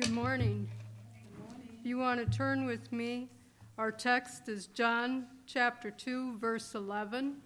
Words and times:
Good 0.00 0.10
morning. 0.10 0.70
If 1.78 1.84
you 1.84 1.98
want 1.98 2.18
to 2.18 2.38
turn 2.38 2.64
with 2.64 2.90
me, 2.92 3.28
our 3.76 3.92
text 3.92 4.48
is 4.48 4.68
John 4.68 5.26
chapter 5.46 5.90
2, 5.90 6.38
verse 6.38 6.74
11. 6.74 7.36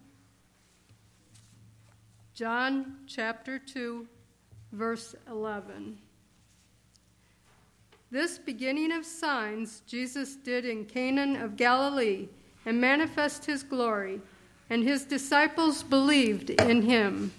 John 2.33 2.99
chapter 3.05 3.59
2, 3.59 4.07
verse 4.71 5.13
11. 5.29 5.97
This 8.11 8.37
beginning 8.37 8.93
of 8.93 9.05
signs 9.05 9.81
Jesus 9.85 10.37
did 10.37 10.63
in 10.63 10.85
Cana 10.85 11.43
of 11.43 11.57
Galilee 11.57 12.29
and 12.65 12.79
manifest 12.79 13.43
his 13.45 13.61
glory, 13.61 14.21
and 14.69 14.85
his 14.85 15.03
disciples 15.03 15.83
believed 15.83 16.51
in 16.51 16.83
him. 16.83 17.33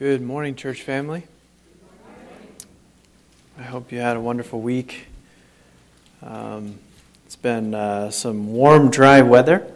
Good 0.00 0.22
morning, 0.22 0.54
church 0.54 0.80
family. 0.80 1.24
I 3.58 3.62
hope 3.64 3.92
you 3.92 3.98
had 3.98 4.16
a 4.16 4.20
wonderful 4.20 4.62
week. 4.62 5.08
Um, 6.22 6.78
it's 7.26 7.36
been 7.36 7.74
uh, 7.74 8.10
some 8.10 8.50
warm, 8.54 8.90
dry 8.90 9.20
weather, 9.20 9.70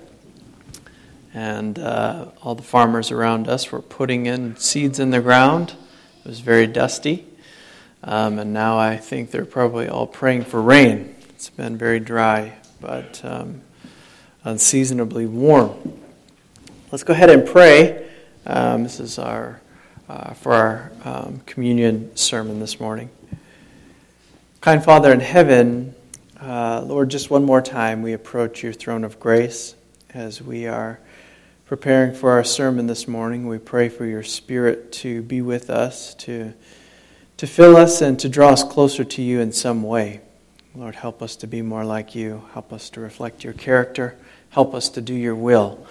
and 1.34 1.78
uh, 1.78 2.28
all 2.40 2.54
the 2.54 2.62
farmers 2.62 3.10
around 3.10 3.48
us 3.48 3.70
were 3.70 3.82
putting 3.82 4.24
in 4.24 4.56
seeds 4.56 4.98
in 4.98 5.10
the 5.10 5.20
ground. 5.20 5.74
It 6.24 6.28
was 6.28 6.40
very 6.40 6.68
dusty, 6.68 7.26
um, 8.02 8.38
and 8.38 8.54
now 8.54 8.78
I 8.78 8.96
think 8.96 9.30
they're 9.30 9.44
probably 9.44 9.88
all 9.88 10.06
praying 10.06 10.44
for 10.44 10.62
rain. 10.62 11.16
It's 11.34 11.50
been 11.50 11.76
very 11.76 12.00
dry, 12.00 12.54
but 12.80 13.22
um, 13.26 13.60
unseasonably 14.42 15.26
warm. 15.26 16.00
Let's 16.90 17.04
go 17.04 17.12
ahead 17.12 17.28
and 17.28 17.46
pray. 17.46 18.08
Um, 18.46 18.84
this 18.84 19.00
is 19.00 19.18
our 19.18 19.60
uh, 20.08 20.34
for 20.34 20.52
our 20.52 20.92
um, 21.04 21.40
communion 21.46 22.14
sermon 22.16 22.60
this 22.60 22.80
morning. 22.80 23.10
Kind 24.60 24.84
Father 24.84 25.12
in 25.12 25.20
heaven, 25.20 25.94
uh, 26.40 26.82
Lord, 26.82 27.10
just 27.10 27.30
one 27.30 27.44
more 27.44 27.62
time 27.62 28.02
we 28.02 28.12
approach 28.12 28.62
your 28.62 28.72
throne 28.72 29.04
of 29.04 29.18
grace 29.18 29.74
as 30.12 30.40
we 30.42 30.66
are 30.66 31.00
preparing 31.66 32.14
for 32.14 32.32
our 32.32 32.44
sermon 32.44 32.86
this 32.86 33.08
morning. 33.08 33.46
We 33.46 33.58
pray 33.58 33.88
for 33.88 34.04
your 34.04 34.22
Spirit 34.22 34.92
to 34.92 35.22
be 35.22 35.42
with 35.42 35.70
us, 35.70 36.14
to, 36.16 36.52
to 37.38 37.46
fill 37.46 37.76
us, 37.76 38.00
and 38.00 38.18
to 38.20 38.28
draw 38.28 38.50
us 38.50 38.62
closer 38.62 39.04
to 39.04 39.22
you 39.22 39.40
in 39.40 39.52
some 39.52 39.82
way. 39.82 40.20
Lord, 40.74 40.94
help 40.94 41.22
us 41.22 41.36
to 41.36 41.46
be 41.46 41.62
more 41.62 41.84
like 41.84 42.14
you. 42.14 42.44
Help 42.52 42.72
us 42.72 42.90
to 42.90 43.00
reflect 43.00 43.44
your 43.44 43.52
character. 43.52 44.16
Help 44.50 44.74
us 44.74 44.88
to 44.90 45.00
do 45.00 45.14
your 45.14 45.34
will. 45.34 45.86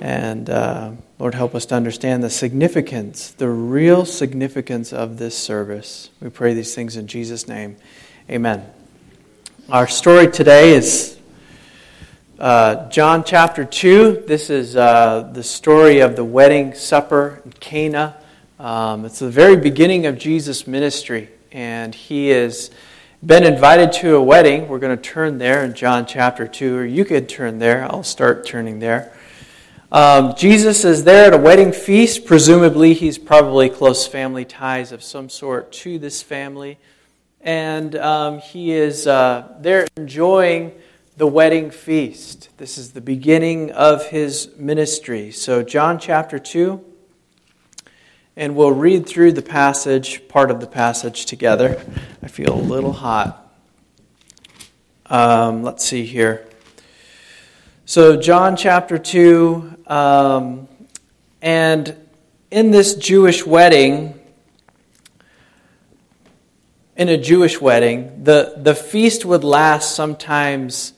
And 0.00 0.48
uh, 0.48 0.92
Lord, 1.18 1.34
help 1.34 1.54
us 1.54 1.66
to 1.66 1.74
understand 1.74 2.22
the 2.24 2.30
significance, 2.30 3.32
the 3.32 3.50
real 3.50 4.06
significance 4.06 4.94
of 4.94 5.18
this 5.18 5.36
service. 5.36 6.08
We 6.22 6.30
pray 6.30 6.54
these 6.54 6.74
things 6.74 6.96
in 6.96 7.06
Jesus' 7.06 7.46
name. 7.46 7.76
Amen. 8.30 8.64
Our 9.68 9.86
story 9.86 10.30
today 10.30 10.72
is 10.72 11.18
uh, 12.38 12.88
John 12.88 13.24
chapter 13.24 13.66
2. 13.66 14.24
This 14.26 14.48
is 14.48 14.74
uh, 14.74 15.30
the 15.34 15.42
story 15.42 16.00
of 16.00 16.16
the 16.16 16.24
wedding 16.24 16.72
supper 16.72 17.42
in 17.44 17.52
Cana. 17.52 18.16
Um, 18.58 19.04
it's 19.04 19.18
the 19.18 19.28
very 19.28 19.56
beginning 19.56 20.06
of 20.06 20.18
Jesus' 20.18 20.66
ministry, 20.66 21.28
and 21.52 21.94
he 21.94 22.28
has 22.28 22.70
been 23.24 23.44
invited 23.44 23.92
to 24.00 24.16
a 24.16 24.22
wedding. 24.22 24.66
We're 24.66 24.78
going 24.78 24.96
to 24.96 25.02
turn 25.02 25.36
there 25.36 25.62
in 25.62 25.74
John 25.74 26.06
chapter 26.06 26.48
2, 26.48 26.76
or 26.78 26.84
you 26.86 27.04
could 27.04 27.28
turn 27.28 27.58
there. 27.58 27.84
I'll 27.84 28.02
start 28.02 28.46
turning 28.46 28.78
there. 28.78 29.12
Um, 29.92 30.36
Jesus 30.36 30.84
is 30.84 31.02
there 31.02 31.26
at 31.26 31.34
a 31.34 31.36
wedding 31.36 31.72
feast. 31.72 32.24
Presumably, 32.24 32.94
he's 32.94 33.18
probably 33.18 33.68
close 33.68 34.06
family 34.06 34.44
ties 34.44 34.92
of 34.92 35.02
some 35.02 35.28
sort 35.28 35.72
to 35.72 35.98
this 35.98 36.22
family. 36.22 36.78
And 37.40 37.96
um, 37.96 38.38
he 38.38 38.70
is 38.70 39.08
uh, 39.08 39.48
there 39.58 39.88
enjoying 39.96 40.72
the 41.16 41.26
wedding 41.26 41.72
feast. 41.72 42.50
This 42.56 42.78
is 42.78 42.92
the 42.92 43.00
beginning 43.00 43.72
of 43.72 44.06
his 44.06 44.50
ministry. 44.56 45.32
So, 45.32 45.64
John 45.64 45.98
chapter 45.98 46.38
2. 46.38 46.84
And 48.36 48.54
we'll 48.54 48.70
read 48.70 49.06
through 49.06 49.32
the 49.32 49.42
passage, 49.42 50.28
part 50.28 50.52
of 50.52 50.60
the 50.60 50.68
passage 50.68 51.26
together. 51.26 51.84
I 52.22 52.28
feel 52.28 52.54
a 52.54 52.62
little 52.62 52.92
hot. 52.92 53.52
Um, 55.06 55.64
let's 55.64 55.84
see 55.84 56.06
here. 56.06 56.46
So, 57.86 58.16
John 58.16 58.54
chapter 58.54 58.98
2, 58.98 59.78
um, 59.90 60.68
and 61.42 61.96
in 62.52 62.70
this 62.70 62.94
Jewish 62.94 63.44
wedding, 63.44 64.18
in 66.96 67.08
a 67.08 67.16
Jewish 67.16 67.60
wedding, 67.60 68.22
the, 68.22 68.54
the 68.56 68.74
feast 68.74 69.24
would 69.24 69.42
last 69.42 69.96
sometimes 69.96 70.92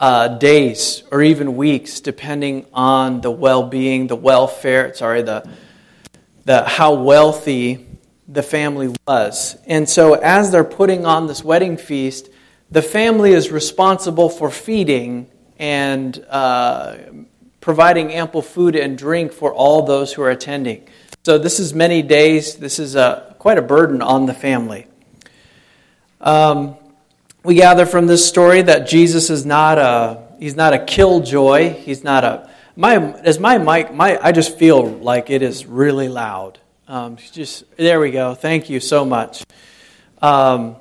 uh, 0.00 0.26
days 0.26 1.04
or 1.12 1.22
even 1.22 1.56
weeks, 1.56 2.00
depending 2.00 2.66
on 2.72 3.20
the 3.20 3.30
well 3.30 3.62
being, 3.62 4.08
the 4.08 4.16
welfare, 4.16 4.92
sorry, 4.92 5.22
the, 5.22 5.48
the, 6.44 6.64
how 6.64 6.94
wealthy 6.94 7.86
the 8.26 8.42
family 8.42 8.92
was. 9.06 9.56
And 9.66 9.88
so, 9.88 10.14
as 10.14 10.50
they're 10.50 10.64
putting 10.64 11.06
on 11.06 11.28
this 11.28 11.44
wedding 11.44 11.76
feast, 11.76 12.28
the 12.72 12.82
family 12.82 13.32
is 13.32 13.52
responsible 13.52 14.28
for 14.28 14.50
feeding 14.50 15.30
and 15.58 16.24
uh, 16.28 16.96
providing 17.66 18.12
ample 18.12 18.42
food 18.42 18.76
and 18.76 18.96
drink 18.96 19.32
for 19.32 19.52
all 19.52 19.82
those 19.82 20.12
who 20.12 20.22
are 20.22 20.30
attending. 20.30 20.86
So 21.24 21.36
this 21.36 21.58
is 21.58 21.74
many 21.74 22.00
days. 22.00 22.54
This 22.54 22.78
is 22.78 22.94
a, 22.94 23.34
quite 23.40 23.58
a 23.58 23.62
burden 23.62 24.02
on 24.02 24.26
the 24.26 24.34
family. 24.34 24.86
Um, 26.20 26.76
we 27.42 27.56
gather 27.56 27.84
from 27.84 28.06
this 28.06 28.24
story 28.24 28.62
that 28.62 28.86
Jesus 28.86 29.30
is 29.30 29.44
not 29.44 29.78
a 29.78 30.28
he's 30.38 30.54
not 30.54 30.74
a 30.74 30.78
killjoy. 30.78 31.70
He's 31.72 32.04
not 32.04 32.22
a 32.22 32.48
my 32.76 32.98
as 33.22 33.40
my 33.40 33.58
mic 33.58 33.92
my 33.92 34.16
I 34.22 34.30
just 34.30 34.56
feel 34.56 34.86
like 34.86 35.28
it 35.28 35.42
is 35.42 35.66
really 35.66 36.08
loud. 36.08 36.60
Um, 36.86 37.16
just 37.16 37.64
there 37.76 37.98
we 37.98 38.12
go. 38.12 38.36
Thank 38.36 38.70
you 38.70 38.78
so 38.78 39.04
much. 39.04 39.44
Um, 40.22 40.76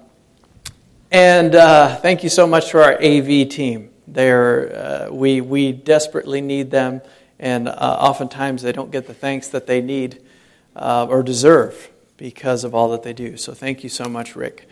and 1.09 1.56
uh, 1.56 1.95
thank 1.95 2.22
you 2.22 2.29
so 2.29 2.45
much 2.45 2.69
to 2.69 2.84
our 2.84 2.94
AV 2.94 3.50
team. 3.50 3.90
They're, 4.08 4.76
uh, 4.76 5.12
we, 5.12 5.42
we 5.42 5.72
desperately 5.72 6.42
need 6.42 6.72
them, 6.72 7.02
and 7.40 7.68
uh, 7.68 7.72
oftentimes 7.72 8.62
they 8.62 8.72
don't 8.72 8.92
get 8.92 9.08
the 9.08 9.14
thanks 9.14 9.48
that 9.50 9.68
they 9.68 9.82
need 9.82 10.22
uh, 10.76 11.08
or 11.10 11.24
deserve 11.24 11.90
because 12.18 12.64
of 12.64 12.76
all 12.76 12.90
that 12.90 13.04
they 13.04 13.14
do. 13.14 13.38
So 13.38 13.54
thank 13.54 13.84
you 13.84 13.90
so 13.90 14.06
much, 14.06 14.36
Rick. 14.36 14.68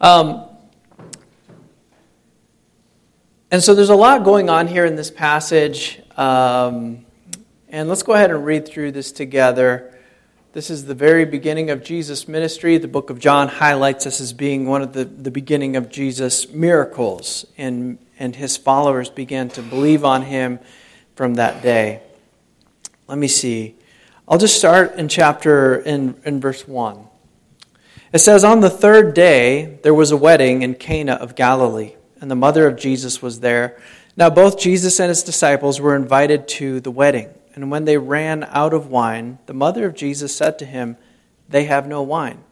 Um, 0.00 0.44
and 3.50 3.62
so 3.62 3.74
there's 3.74 3.90
a 3.90 3.96
lot 3.96 4.22
going 4.24 4.48
on 4.48 4.68
here 4.68 4.84
in 4.84 4.94
this 4.94 5.10
passage. 5.10 6.00
Um, 6.16 7.04
and 7.68 7.88
let's 7.88 8.02
go 8.02 8.12
ahead 8.12 8.30
and 8.30 8.44
read 8.44 8.66
through 8.66 8.92
this 8.92 9.10
together. 9.10 9.92
This 10.52 10.70
is 10.70 10.84
the 10.84 10.94
very 10.94 11.24
beginning 11.24 11.70
of 11.70 11.84
Jesus' 11.84 12.26
ministry. 12.26 12.78
The 12.78 12.88
book 12.88 13.10
of 13.10 13.18
John 13.18 13.48
highlights 13.48 14.04
this 14.04 14.20
as 14.20 14.32
being 14.32 14.66
one 14.66 14.82
of 14.82 14.92
the, 14.92 15.04
the 15.04 15.30
beginning 15.30 15.76
of 15.76 15.90
Jesus' 15.90 16.48
miracles 16.48 17.46
in 17.56 17.98
and 18.20 18.36
his 18.36 18.56
followers 18.56 19.10
began 19.10 19.48
to 19.48 19.62
believe 19.62 20.04
on 20.04 20.22
him 20.22 20.60
from 21.16 21.34
that 21.34 21.62
day. 21.62 22.02
Let 23.08 23.18
me 23.18 23.26
see. 23.26 23.74
I'll 24.28 24.38
just 24.38 24.56
start 24.56 24.94
in 24.94 25.08
chapter 25.08 25.76
in, 25.76 26.14
in 26.24 26.40
verse 26.40 26.68
1. 26.68 27.08
It 28.12 28.20
says, 28.20 28.44
On 28.44 28.60
the 28.60 28.70
third 28.70 29.14
day 29.14 29.80
there 29.82 29.94
was 29.94 30.12
a 30.12 30.16
wedding 30.16 30.62
in 30.62 30.74
Cana 30.74 31.14
of 31.14 31.34
Galilee, 31.34 31.94
and 32.20 32.30
the 32.30 32.36
mother 32.36 32.68
of 32.68 32.76
Jesus 32.76 33.20
was 33.20 33.40
there. 33.40 33.80
Now 34.16 34.30
both 34.30 34.60
Jesus 34.60 35.00
and 35.00 35.08
his 35.08 35.24
disciples 35.24 35.80
were 35.80 35.96
invited 35.96 36.46
to 36.48 36.80
the 36.80 36.90
wedding. 36.90 37.30
And 37.54 37.70
when 37.70 37.84
they 37.84 37.98
ran 37.98 38.44
out 38.44 38.72
of 38.72 38.88
wine, 38.88 39.38
the 39.46 39.54
mother 39.54 39.86
of 39.86 39.94
Jesus 39.94 40.34
said 40.34 40.58
to 40.60 40.64
him, 40.64 40.96
They 41.48 41.64
have 41.64 41.88
no 41.88 42.02
wine. 42.02 42.44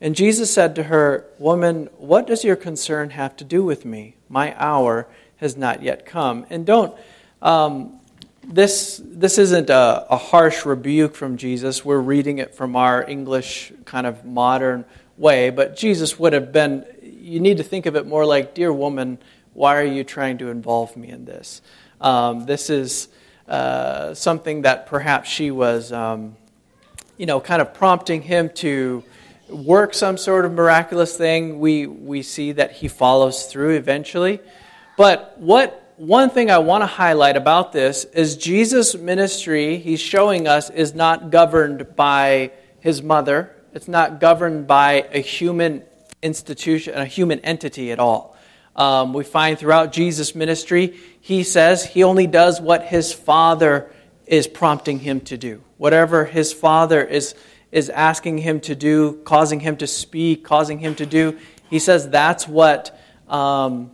And 0.00 0.14
Jesus 0.14 0.52
said 0.52 0.76
to 0.76 0.84
her, 0.84 1.26
Woman, 1.38 1.88
what 1.96 2.26
does 2.26 2.44
your 2.44 2.56
concern 2.56 3.10
have 3.10 3.36
to 3.38 3.44
do 3.44 3.64
with 3.64 3.84
me? 3.84 4.16
My 4.28 4.54
hour 4.56 5.08
has 5.38 5.56
not 5.56 5.82
yet 5.82 6.06
come. 6.06 6.46
And 6.50 6.64
don't, 6.64 6.96
um, 7.42 7.98
this, 8.44 9.00
this 9.04 9.38
isn't 9.38 9.70
a, 9.70 10.06
a 10.08 10.16
harsh 10.16 10.64
rebuke 10.64 11.14
from 11.14 11.36
Jesus. 11.36 11.84
We're 11.84 11.98
reading 11.98 12.38
it 12.38 12.54
from 12.54 12.76
our 12.76 13.08
English 13.08 13.72
kind 13.84 14.06
of 14.06 14.24
modern 14.24 14.84
way, 15.16 15.50
but 15.50 15.76
Jesus 15.76 16.18
would 16.18 16.32
have 16.32 16.52
been, 16.52 16.84
you 17.02 17.40
need 17.40 17.56
to 17.56 17.64
think 17.64 17.86
of 17.86 17.96
it 17.96 18.06
more 18.06 18.24
like, 18.24 18.54
Dear 18.54 18.72
woman, 18.72 19.18
Why 19.52 19.76
are 19.76 19.84
you 19.84 20.04
trying 20.04 20.38
to 20.38 20.48
involve 20.48 20.96
me 20.96 21.08
in 21.08 21.24
this? 21.24 21.60
Um, 22.00 22.46
this 22.46 22.70
is 22.70 23.08
uh, 23.48 24.14
something 24.14 24.62
that 24.62 24.86
perhaps 24.86 25.28
she 25.28 25.50
was, 25.50 25.92
um, 25.92 26.36
you 27.16 27.26
know, 27.26 27.40
kind 27.40 27.60
of 27.60 27.74
prompting 27.74 28.22
him 28.22 28.50
to 28.56 29.02
work 29.48 29.94
some 29.94 30.16
sort 30.16 30.44
of 30.44 30.52
miraculous 30.52 31.16
thing. 31.16 31.58
We, 31.58 31.86
we 31.86 32.22
see 32.22 32.52
that 32.52 32.72
he 32.72 32.88
follows 32.88 33.46
through 33.46 33.76
eventually. 33.76 34.40
But 34.96 35.38
what 35.38 35.94
one 35.96 36.30
thing 36.30 36.50
I 36.50 36.58
want 36.58 36.82
to 36.82 36.86
highlight 36.86 37.36
about 37.36 37.72
this 37.72 38.04
is 38.04 38.36
Jesus' 38.36 38.94
ministry, 38.94 39.78
he's 39.78 40.00
showing 40.00 40.46
us, 40.46 40.70
is 40.70 40.94
not 40.94 41.30
governed 41.30 41.96
by 41.96 42.52
his 42.80 43.02
mother. 43.02 43.54
It's 43.74 43.88
not 43.88 44.20
governed 44.20 44.66
by 44.66 45.08
a 45.12 45.20
human 45.20 45.82
institution, 46.22 46.94
a 46.94 47.04
human 47.04 47.40
entity 47.40 47.90
at 47.90 47.98
all. 47.98 48.36
Um, 48.76 49.12
we 49.12 49.24
find 49.24 49.58
throughout 49.58 49.92
Jesus' 49.92 50.36
ministry, 50.36 50.96
he 51.20 51.42
says 51.42 51.84
he 51.84 52.04
only 52.04 52.28
does 52.28 52.60
what 52.60 52.84
his 52.84 53.12
father 53.12 53.90
is 54.24 54.46
prompting 54.46 55.00
him 55.00 55.20
to 55.22 55.36
do. 55.36 55.62
Whatever 55.78 56.24
his 56.24 56.52
father 56.52 57.02
is, 57.02 57.34
is 57.70 57.90
asking 57.90 58.38
him 58.38 58.60
to 58.60 58.74
do, 58.74 59.20
causing 59.24 59.60
him 59.60 59.76
to 59.76 59.86
speak, 59.86 60.44
causing 60.44 60.78
him 60.78 60.94
to 60.94 61.06
do, 61.06 61.38
he 61.68 61.78
says 61.78 62.08
that's 62.08 62.48
what 62.48 62.98
um, 63.28 63.90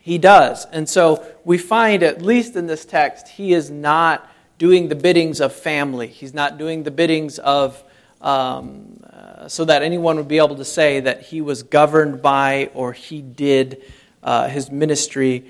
he 0.00 0.18
does. 0.18 0.66
And 0.66 0.88
so 0.88 1.24
we 1.44 1.58
find, 1.58 2.02
at 2.02 2.20
least 2.20 2.56
in 2.56 2.66
this 2.66 2.84
text, 2.84 3.28
he 3.28 3.52
is 3.52 3.70
not 3.70 4.28
doing 4.58 4.88
the 4.88 4.94
biddings 4.94 5.40
of 5.40 5.52
family. 5.52 6.08
He's 6.08 6.34
not 6.34 6.58
doing 6.58 6.82
the 6.82 6.90
biddings 6.90 7.38
of, 7.38 7.82
um, 8.20 9.00
uh, 9.04 9.48
so 9.48 9.64
that 9.64 9.82
anyone 9.82 10.16
would 10.16 10.28
be 10.28 10.38
able 10.38 10.56
to 10.56 10.64
say 10.64 11.00
that 11.00 11.22
he 11.22 11.40
was 11.40 11.62
governed 11.62 12.20
by 12.20 12.70
or 12.74 12.92
he 12.92 13.22
did, 13.22 13.82
uh, 14.22 14.48
his 14.48 14.70
ministry 14.70 15.44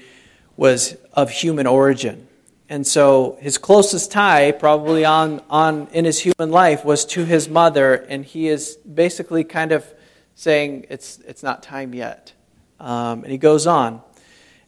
was 0.57 0.97
of 1.13 1.31
human 1.31 1.67
origin. 1.67 2.27
And 2.75 2.85
so 2.85 3.39
his 3.41 3.57
closest 3.57 4.11
tie, 4.11 4.51
probably 4.51 5.05
on, 5.05 5.41
on 5.49 5.87
in 5.93 6.05
his 6.05 6.19
human 6.19 6.51
life, 6.51 6.85
was 6.85 7.05
to 7.05 7.25
his 7.25 7.49
mother, 7.49 7.95
and 7.95 8.25
he 8.25 8.49
is 8.49 8.75
basically 8.79 9.45
kind 9.45 9.71
of 9.71 9.87
saying, 10.35 10.87
It's, 10.91 11.21
it's 11.21 11.45
not 11.45 11.63
time 11.63 11.95
yet. 11.95 12.33
Um, 12.81 13.23
and 13.23 13.31
he 13.31 13.39
goes 13.39 13.69
on. 13.69 14.03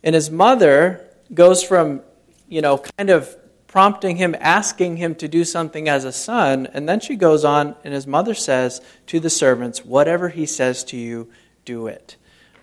And 0.05 0.15
his 0.15 0.31
mother 0.31 1.05
goes 1.35 1.65
from, 1.65 2.01
you 2.49 2.63
know, 2.63 2.79
kind 2.97 3.11
of 3.11 3.37
prompting 3.67 4.15
him, 4.15 4.37
asking 4.39 4.99
him 4.99 5.17
to 5.17 5.27
do 5.27 5.43
something 5.43 5.89
as 5.89 6.05
a 6.05 6.13
son, 6.13 6.69
and 6.75 6.89
then 6.89 7.01
she 7.01 7.17
goes 7.17 7.45
on, 7.45 7.75
and 7.83 7.93
his 7.93 8.07
mother 8.07 8.35
says 8.35 8.81
to 9.09 9.19
the 9.19 9.31
servants, 9.31 9.85
Whatever 9.85 10.29
he 10.29 10.47
says 10.47 10.85
to 10.85 10.97
you, 10.97 11.29
do 11.65 11.89
it. 11.89 12.15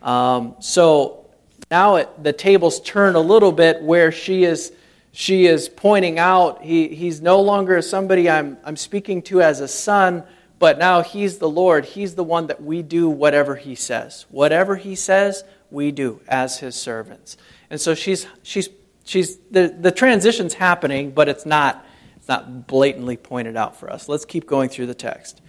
Um, 0.02 0.56
so 0.62 1.30
now 1.70 1.98
it, 1.98 2.24
the 2.24 2.32
tables 2.32 2.80
turn 2.80 3.16
a 3.16 3.20
little 3.20 3.52
bit 3.52 3.82
where 3.82 4.10
she 4.10 4.46
is 4.46 4.72
she 5.16 5.46
is 5.46 5.70
pointing 5.70 6.18
out 6.18 6.64
he, 6.64 6.88
he's 6.88 7.22
no 7.22 7.40
longer 7.40 7.82
somebody 7.84 8.28
I'm, 8.28 8.58
I'm 8.64 8.76
speaking 8.76 9.22
to 9.24 9.44
as 9.44 9.60
a 9.60 9.68
son, 9.68 10.24
but 10.58 10.80
now 10.80 11.04
he's 11.04 11.38
the 11.38 11.48
Lord. 11.48 11.86
He's 11.86 12.16
the 12.16 12.24
one 12.24 12.48
that 12.48 12.64
we 12.64 12.82
do 12.82 13.08
whatever 13.08 13.56
he 13.56 13.76
says. 13.76 14.26
Whatever 14.32 14.76
he 14.76 14.96
says, 14.96 15.44
we 15.70 15.92
do 15.92 16.20
as 16.28 16.58
his 16.58 16.76
servants. 16.76 17.38
And 17.70 17.80
so 17.80 17.94
she's, 17.94 18.26
she's, 18.42 18.70
she's, 19.06 19.38
the, 19.52 19.76
the 19.80 19.92
transition's 19.92 20.56
happening, 20.56 21.12
but 21.12 21.30
it's 21.30 21.46
not, 21.46 21.86
it's 22.16 22.28
not 22.28 22.66
blatantly 22.66 23.16
pointed 23.16 23.56
out 23.56 23.80
for 23.80 23.92
us. 23.92 24.10
Let's 24.10 24.26
keep 24.26 24.48
going 24.48 24.70
through 24.70 24.88
the 24.88 24.96
text. 24.96 25.42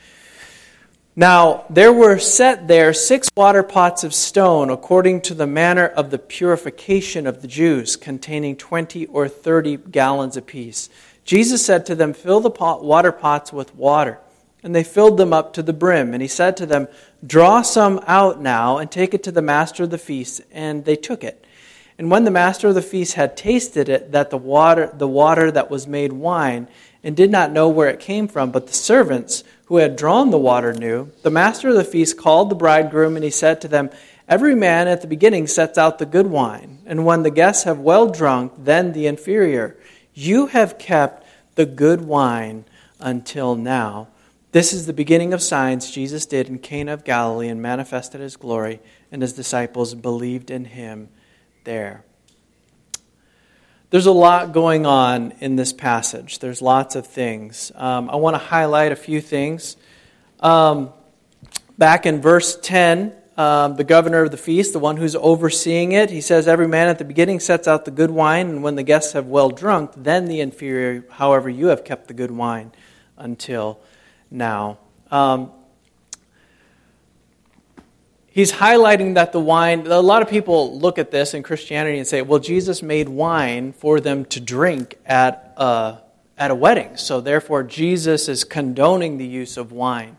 Now, 1.16 1.64
there 1.70 1.92
were 1.92 2.18
set 2.18 2.66
there 2.66 2.92
six 2.92 3.28
water 3.36 3.62
pots 3.62 4.02
of 4.02 4.12
stone 4.12 4.68
according 4.68 5.20
to 5.22 5.34
the 5.34 5.46
manner 5.46 5.86
of 5.86 6.10
the 6.10 6.18
purification 6.18 7.28
of 7.28 7.40
the 7.40 7.46
Jews, 7.46 7.94
containing 7.94 8.56
20 8.56 9.06
or 9.06 9.28
30 9.28 9.76
gallons 9.76 10.36
apiece. 10.36 10.88
Jesus 11.24 11.64
said 11.64 11.86
to 11.86 11.94
them, 11.94 12.14
Fill 12.14 12.40
the 12.40 12.50
pot, 12.50 12.84
water 12.84 13.12
pots 13.12 13.52
with 13.52 13.76
water. 13.76 14.18
And 14.64 14.74
they 14.74 14.82
filled 14.82 15.16
them 15.16 15.32
up 15.32 15.52
to 15.52 15.62
the 15.62 15.72
brim. 15.72 16.14
And 16.14 16.22
he 16.22 16.26
said 16.26 16.56
to 16.56 16.66
them, 16.66 16.88
Draw 17.24 17.62
some 17.62 18.02
out 18.08 18.40
now 18.40 18.78
and 18.78 18.90
take 18.90 19.14
it 19.14 19.22
to 19.22 19.32
the 19.32 19.42
master 19.42 19.84
of 19.84 19.90
the 19.90 19.98
feast. 19.98 20.40
And 20.50 20.84
they 20.84 20.96
took 20.96 21.22
it. 21.22 21.46
And 21.96 22.10
when 22.10 22.24
the 22.24 22.32
master 22.32 22.66
of 22.68 22.74
the 22.74 22.82
feast 22.82 23.14
had 23.14 23.36
tasted 23.36 23.88
it, 23.88 24.10
that 24.10 24.30
the 24.30 24.36
water, 24.36 24.90
the 24.92 25.06
water 25.06 25.52
that 25.52 25.70
was 25.70 25.86
made 25.86 26.12
wine, 26.12 26.66
and 27.04 27.16
did 27.16 27.30
not 27.30 27.52
know 27.52 27.68
where 27.68 27.88
it 27.88 28.00
came 28.00 28.26
from, 28.26 28.50
but 28.50 28.66
the 28.66 28.72
servants 28.72 29.44
who 29.66 29.76
had 29.76 29.96
drawn 29.96 30.30
the 30.30 30.38
water 30.38 30.72
knew, 30.72 31.10
the 31.22 31.30
master 31.30 31.68
of 31.68 31.76
the 31.76 31.84
feast 31.84 32.18
called 32.18 32.50
the 32.50 32.54
bridegroom, 32.54 33.16
and 33.16 33.24
he 33.24 33.30
said 33.30 33.60
to 33.60 33.68
them, 33.68 33.90
Every 34.28 34.54
man 34.54 34.88
at 34.88 35.00
the 35.00 35.06
beginning 35.06 35.46
sets 35.46 35.76
out 35.76 35.98
the 35.98 36.06
good 36.06 36.26
wine, 36.26 36.78
and 36.86 37.04
when 37.04 37.22
the 37.22 37.30
guests 37.30 37.64
have 37.64 37.78
well 37.78 38.08
drunk, 38.08 38.52
then 38.58 38.92
the 38.92 39.06
inferior. 39.06 39.76
You 40.14 40.46
have 40.46 40.78
kept 40.78 41.26
the 41.56 41.66
good 41.66 42.02
wine 42.02 42.64
until 43.00 43.54
now. 43.54 44.08
This 44.52 44.72
is 44.72 44.86
the 44.86 44.92
beginning 44.92 45.32
of 45.32 45.42
signs 45.42 45.90
Jesus 45.90 46.26
did 46.26 46.48
in 46.48 46.58
Cana 46.58 46.92
of 46.92 47.04
Galilee 47.04 47.48
and 47.48 47.60
manifested 47.60 48.20
his 48.20 48.36
glory, 48.36 48.80
and 49.10 49.20
his 49.20 49.32
disciples 49.32 49.94
believed 49.94 50.50
in 50.50 50.66
him 50.66 51.08
there. 51.64 52.04
There's 53.94 54.06
a 54.06 54.10
lot 54.10 54.50
going 54.50 54.86
on 54.86 55.34
in 55.38 55.54
this 55.54 55.72
passage. 55.72 56.40
There's 56.40 56.60
lots 56.60 56.96
of 56.96 57.06
things. 57.06 57.70
Um, 57.76 58.10
I 58.10 58.16
want 58.16 58.34
to 58.34 58.38
highlight 58.38 58.90
a 58.90 58.96
few 58.96 59.20
things. 59.20 59.76
Um, 60.40 60.92
back 61.78 62.04
in 62.04 62.20
verse 62.20 62.58
10, 62.60 63.14
um, 63.36 63.76
the 63.76 63.84
governor 63.84 64.24
of 64.24 64.32
the 64.32 64.36
feast, 64.36 64.72
the 64.72 64.80
one 64.80 64.96
who's 64.96 65.14
overseeing 65.14 65.92
it, 65.92 66.10
he 66.10 66.20
says, 66.20 66.48
Every 66.48 66.66
man 66.66 66.88
at 66.88 66.98
the 66.98 67.04
beginning 67.04 67.38
sets 67.38 67.68
out 67.68 67.84
the 67.84 67.92
good 67.92 68.10
wine, 68.10 68.48
and 68.48 68.64
when 68.64 68.74
the 68.74 68.82
guests 68.82 69.12
have 69.12 69.26
well 69.26 69.50
drunk, 69.50 69.92
then 69.96 70.24
the 70.24 70.40
inferior, 70.40 71.04
however, 71.10 71.48
you 71.48 71.68
have 71.68 71.84
kept 71.84 72.08
the 72.08 72.14
good 72.14 72.32
wine 72.32 72.72
until 73.16 73.78
now. 74.28 74.76
Um, 75.12 75.52
he's 78.34 78.50
highlighting 78.50 79.14
that 79.14 79.30
the 79.30 79.38
wine, 79.38 79.86
a 79.86 80.00
lot 80.00 80.20
of 80.20 80.28
people 80.28 80.76
look 80.76 80.98
at 80.98 81.12
this 81.12 81.34
in 81.34 81.44
Christianity 81.44 81.98
and 81.98 82.06
say, 82.06 82.20
well, 82.20 82.40
Jesus 82.40 82.82
made 82.82 83.08
wine 83.08 83.72
for 83.72 84.00
them 84.00 84.24
to 84.26 84.40
drink 84.40 84.98
at 85.06 85.54
a, 85.56 85.98
at 86.36 86.50
a 86.50 86.54
wedding. 86.54 86.96
So 86.96 87.20
therefore, 87.20 87.62
Jesus 87.62 88.28
is 88.28 88.42
condoning 88.42 89.18
the 89.18 89.26
use 89.26 89.56
of 89.56 89.70
wine. 89.70 90.18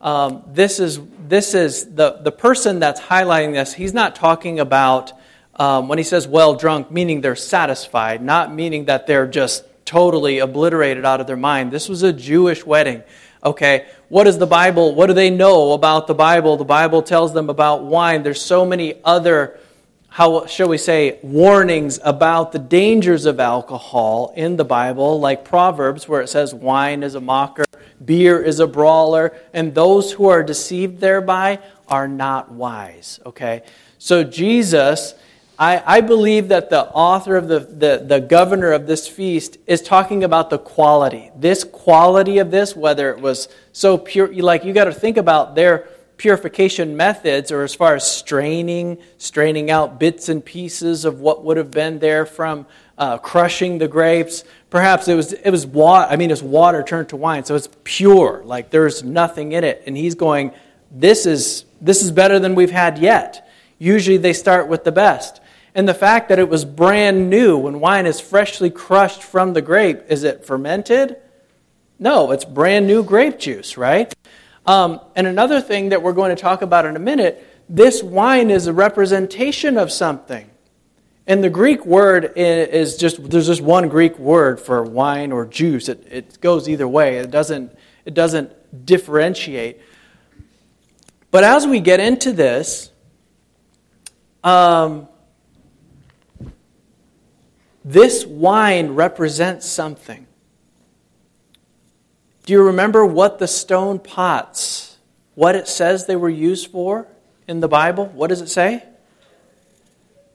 Um, 0.00 0.44
this 0.46 0.78
is, 0.78 1.00
this 1.26 1.54
is 1.54 1.92
the, 1.92 2.20
the 2.22 2.30
person 2.30 2.78
that's 2.78 3.00
highlighting 3.00 3.54
this, 3.54 3.74
he's 3.74 3.94
not 3.94 4.14
talking 4.14 4.60
about 4.60 5.12
um, 5.56 5.88
when 5.88 5.98
he 5.98 6.04
says 6.04 6.28
well 6.28 6.54
drunk, 6.54 6.92
meaning 6.92 7.20
they're 7.20 7.34
satisfied, 7.34 8.22
not 8.22 8.54
meaning 8.54 8.84
that 8.84 9.08
they're 9.08 9.26
just 9.26 9.64
totally 9.84 10.38
obliterated 10.38 11.04
out 11.04 11.20
of 11.20 11.26
their 11.26 11.36
mind. 11.36 11.72
This 11.72 11.88
was 11.88 12.04
a 12.04 12.12
Jewish 12.12 12.64
wedding. 12.64 13.02
Okay, 13.44 13.86
what 14.08 14.26
is 14.26 14.38
the 14.38 14.46
Bible? 14.46 14.94
What 14.94 15.08
do 15.08 15.12
they 15.12 15.28
know 15.28 15.72
about 15.72 16.06
the 16.06 16.14
Bible? 16.14 16.56
The 16.56 16.64
Bible 16.64 17.02
tells 17.02 17.34
them 17.34 17.50
about 17.50 17.84
wine. 17.84 18.22
There's 18.22 18.40
so 18.40 18.64
many 18.64 18.94
other, 19.04 19.58
how 20.08 20.46
shall 20.46 20.68
we 20.68 20.78
say, 20.78 21.18
warnings 21.22 22.00
about 22.02 22.52
the 22.52 22.58
dangers 22.58 23.26
of 23.26 23.40
alcohol 23.40 24.32
in 24.34 24.56
the 24.56 24.64
Bible, 24.64 25.20
like 25.20 25.44
Proverbs, 25.44 26.08
where 26.08 26.22
it 26.22 26.28
says 26.28 26.54
wine 26.54 27.02
is 27.02 27.14
a 27.16 27.20
mocker, 27.20 27.66
beer 28.02 28.40
is 28.40 28.60
a 28.60 28.66
brawler, 28.66 29.36
and 29.52 29.74
those 29.74 30.12
who 30.12 30.26
are 30.28 30.42
deceived 30.42 31.00
thereby 31.00 31.58
are 31.86 32.08
not 32.08 32.50
wise. 32.50 33.20
Okay, 33.26 33.62
so 33.98 34.24
Jesus 34.24 35.14
I, 35.58 35.98
I 35.98 36.00
believe 36.00 36.48
that 36.48 36.70
the 36.70 36.86
author 36.86 37.36
of 37.36 37.46
the, 37.46 37.60
the, 37.60 38.04
the 38.04 38.20
governor 38.20 38.72
of 38.72 38.86
this 38.86 39.06
feast 39.06 39.58
is 39.66 39.82
talking 39.82 40.24
about 40.24 40.50
the 40.50 40.58
quality. 40.58 41.30
This 41.36 41.62
quality 41.62 42.38
of 42.38 42.50
this, 42.50 42.74
whether 42.74 43.10
it 43.10 43.20
was 43.20 43.48
so 43.72 43.96
pure, 43.96 44.32
like 44.32 44.64
you 44.64 44.72
got 44.72 44.84
to 44.84 44.92
think 44.92 45.16
about 45.16 45.54
their 45.54 45.88
purification 46.16 46.96
methods, 46.96 47.52
or 47.52 47.62
as 47.62 47.74
far 47.74 47.94
as 47.94 48.10
straining, 48.10 48.98
straining 49.18 49.70
out 49.70 50.00
bits 50.00 50.28
and 50.28 50.44
pieces 50.44 51.04
of 51.04 51.20
what 51.20 51.44
would 51.44 51.56
have 51.56 51.70
been 51.70 51.98
there 52.00 52.26
from 52.26 52.66
uh, 52.98 53.18
crushing 53.18 53.78
the 53.78 53.88
grapes. 53.88 54.44
Perhaps 54.70 55.06
it 55.06 55.14
was 55.14 55.32
it 55.32 55.50
was 55.50 55.66
water. 55.66 56.10
I 56.10 56.16
mean, 56.16 56.30
it's 56.30 56.42
water 56.42 56.82
turned 56.82 57.10
to 57.10 57.16
wine, 57.16 57.44
so 57.44 57.54
it's 57.54 57.68
pure. 57.84 58.42
Like 58.44 58.70
there's 58.70 59.02
nothing 59.04 59.52
in 59.52 59.64
it. 59.64 59.82
And 59.86 59.96
he's 59.96 60.14
going, 60.14 60.52
"This 60.90 61.26
is 61.26 61.64
this 61.80 62.02
is 62.02 62.10
better 62.10 62.38
than 62.38 62.54
we've 62.54 62.70
had 62.70 62.98
yet." 62.98 63.48
Usually, 63.78 64.16
they 64.16 64.32
start 64.32 64.68
with 64.68 64.84
the 64.84 64.92
best 64.92 65.40
and 65.74 65.88
the 65.88 65.94
fact 65.94 66.28
that 66.28 66.38
it 66.38 66.48
was 66.48 66.64
brand 66.64 67.28
new 67.28 67.58
when 67.58 67.80
wine 67.80 68.06
is 68.06 68.20
freshly 68.20 68.70
crushed 68.70 69.22
from 69.22 69.52
the 69.52 69.62
grape. 69.62 70.02
Is 70.08 70.22
it 70.22 70.46
fermented? 70.46 71.16
No, 71.98 72.30
it's 72.30 72.44
brand 72.44 72.86
new 72.86 73.02
grape 73.02 73.38
juice, 73.38 73.76
right? 73.76 74.14
Um, 74.66 75.00
and 75.16 75.26
another 75.26 75.60
thing 75.60 75.90
that 75.90 76.02
we're 76.02 76.12
going 76.12 76.34
to 76.34 76.40
talk 76.40 76.62
about 76.62 76.86
in 76.86 76.96
a 76.96 77.00
minute 77.00 77.50
this 77.68 78.02
wine 78.02 78.50
is 78.50 78.66
a 78.66 78.74
representation 78.74 79.78
of 79.78 79.90
something. 79.90 80.50
And 81.26 81.42
the 81.42 81.48
Greek 81.48 81.86
word 81.86 82.34
is 82.36 82.98
just, 82.98 83.30
there's 83.30 83.46
just 83.46 83.62
one 83.62 83.88
Greek 83.88 84.18
word 84.18 84.60
for 84.60 84.82
wine 84.82 85.32
or 85.32 85.46
juice. 85.46 85.88
It, 85.88 86.06
it 86.10 86.40
goes 86.42 86.68
either 86.68 86.86
way, 86.86 87.16
it 87.16 87.30
doesn't, 87.30 87.76
it 88.04 88.12
doesn't 88.12 88.84
differentiate. 88.84 89.80
But 91.30 91.44
as 91.44 91.66
we 91.66 91.80
get 91.80 92.00
into 92.00 92.32
this, 92.32 92.90
um, 94.44 95.08
this 97.84 98.24
wine 98.24 98.92
represents 98.92 99.66
something. 99.66 100.26
Do 102.46 102.52
you 102.52 102.62
remember 102.62 103.04
what 103.04 103.38
the 103.38 103.46
stone 103.46 103.98
pots, 103.98 104.96
what 105.34 105.54
it 105.54 105.68
says 105.68 106.06
they 106.06 106.16
were 106.16 106.30
used 106.30 106.70
for 106.70 107.06
in 107.46 107.60
the 107.60 107.68
Bible? 107.68 108.06
What 108.06 108.28
does 108.28 108.40
it 108.40 108.48
say? 108.48 108.84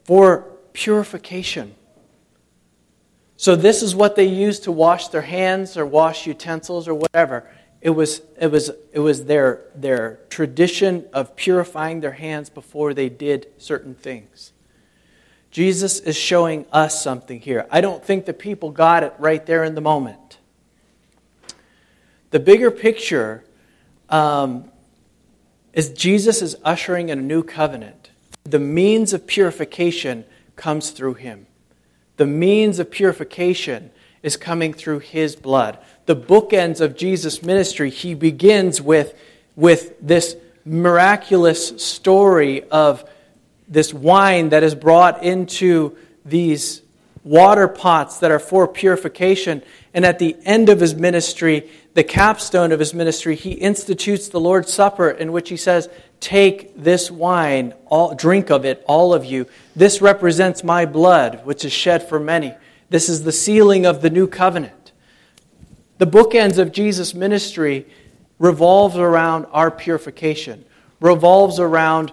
For 0.04 0.46
purification. 0.72 1.74
So, 3.36 3.56
this 3.56 3.82
is 3.82 3.94
what 3.94 4.16
they 4.16 4.24
used 4.24 4.64
to 4.64 4.72
wash 4.72 5.08
their 5.08 5.22
hands 5.22 5.76
or 5.76 5.86
wash 5.86 6.26
utensils 6.26 6.86
or 6.86 6.94
whatever. 6.94 7.48
It 7.80 7.90
was, 7.90 8.20
it 8.38 8.48
was, 8.48 8.70
it 8.92 8.98
was 8.98 9.24
their, 9.24 9.64
their 9.74 10.20
tradition 10.28 11.06
of 11.14 11.34
purifying 11.36 12.00
their 12.00 12.12
hands 12.12 12.50
before 12.50 12.92
they 12.92 13.08
did 13.08 13.46
certain 13.56 13.94
things. 13.94 14.52
Jesus 15.50 15.98
is 16.00 16.16
showing 16.16 16.64
us 16.72 17.02
something 17.02 17.40
here. 17.40 17.66
I 17.70 17.80
don't 17.80 18.04
think 18.04 18.24
the 18.26 18.32
people 18.32 18.70
got 18.70 19.02
it 19.02 19.14
right 19.18 19.44
there 19.44 19.64
in 19.64 19.74
the 19.74 19.80
moment. 19.80 20.38
The 22.30 22.38
bigger 22.38 22.70
picture 22.70 23.44
um, 24.08 24.70
is 25.72 25.90
Jesus 25.90 26.42
is 26.42 26.56
ushering 26.64 27.08
in 27.08 27.18
a 27.18 27.22
new 27.22 27.42
covenant. 27.42 28.10
The 28.44 28.60
means 28.60 29.12
of 29.12 29.26
purification 29.26 30.24
comes 30.54 30.90
through 30.90 31.14
him. 31.14 31.46
The 32.16 32.26
means 32.26 32.78
of 32.78 32.90
purification 32.90 33.90
is 34.22 34.36
coming 34.36 34.72
through 34.72 35.00
his 35.00 35.34
blood. 35.34 35.78
The 36.06 36.16
bookends 36.16 36.80
of 36.80 36.96
Jesus' 36.96 37.42
ministry, 37.42 37.90
he 37.90 38.14
begins 38.14 38.80
with, 38.80 39.14
with 39.56 39.94
this 40.00 40.36
miraculous 40.64 41.82
story 41.82 42.62
of 42.64 43.08
this 43.70 43.94
wine 43.94 44.50
that 44.50 44.62
is 44.62 44.74
brought 44.74 45.22
into 45.22 45.96
these 46.24 46.82
water 47.24 47.68
pots 47.68 48.18
that 48.18 48.30
are 48.30 48.38
for 48.38 48.66
purification. 48.66 49.62
And 49.94 50.04
at 50.04 50.18
the 50.18 50.36
end 50.44 50.68
of 50.68 50.80
his 50.80 50.94
ministry, 50.94 51.70
the 51.94 52.04
capstone 52.04 52.72
of 52.72 52.80
his 52.80 52.92
ministry, 52.92 53.36
he 53.36 53.52
institutes 53.52 54.28
the 54.28 54.40
Lord's 54.40 54.72
Supper 54.72 55.10
in 55.10 55.32
which 55.32 55.48
he 55.48 55.56
says, 55.56 55.88
Take 56.18 56.76
this 56.76 57.10
wine, 57.10 57.72
all, 57.86 58.14
drink 58.14 58.50
of 58.50 58.64
it, 58.64 58.84
all 58.86 59.14
of 59.14 59.24
you. 59.24 59.46
This 59.74 60.02
represents 60.02 60.62
my 60.62 60.84
blood, 60.84 61.44
which 61.46 61.64
is 61.64 61.72
shed 61.72 62.06
for 62.08 62.20
many. 62.20 62.54
This 62.90 63.08
is 63.08 63.24
the 63.24 63.32
sealing 63.32 63.86
of 63.86 64.02
the 64.02 64.10
new 64.10 64.26
covenant. 64.26 64.92
The 65.98 66.06
bookends 66.06 66.58
of 66.58 66.72
Jesus' 66.72 67.14
ministry 67.14 67.86
revolves 68.38 68.96
around 68.96 69.46
our 69.52 69.70
purification, 69.70 70.64
revolves 71.00 71.58
around 71.58 72.12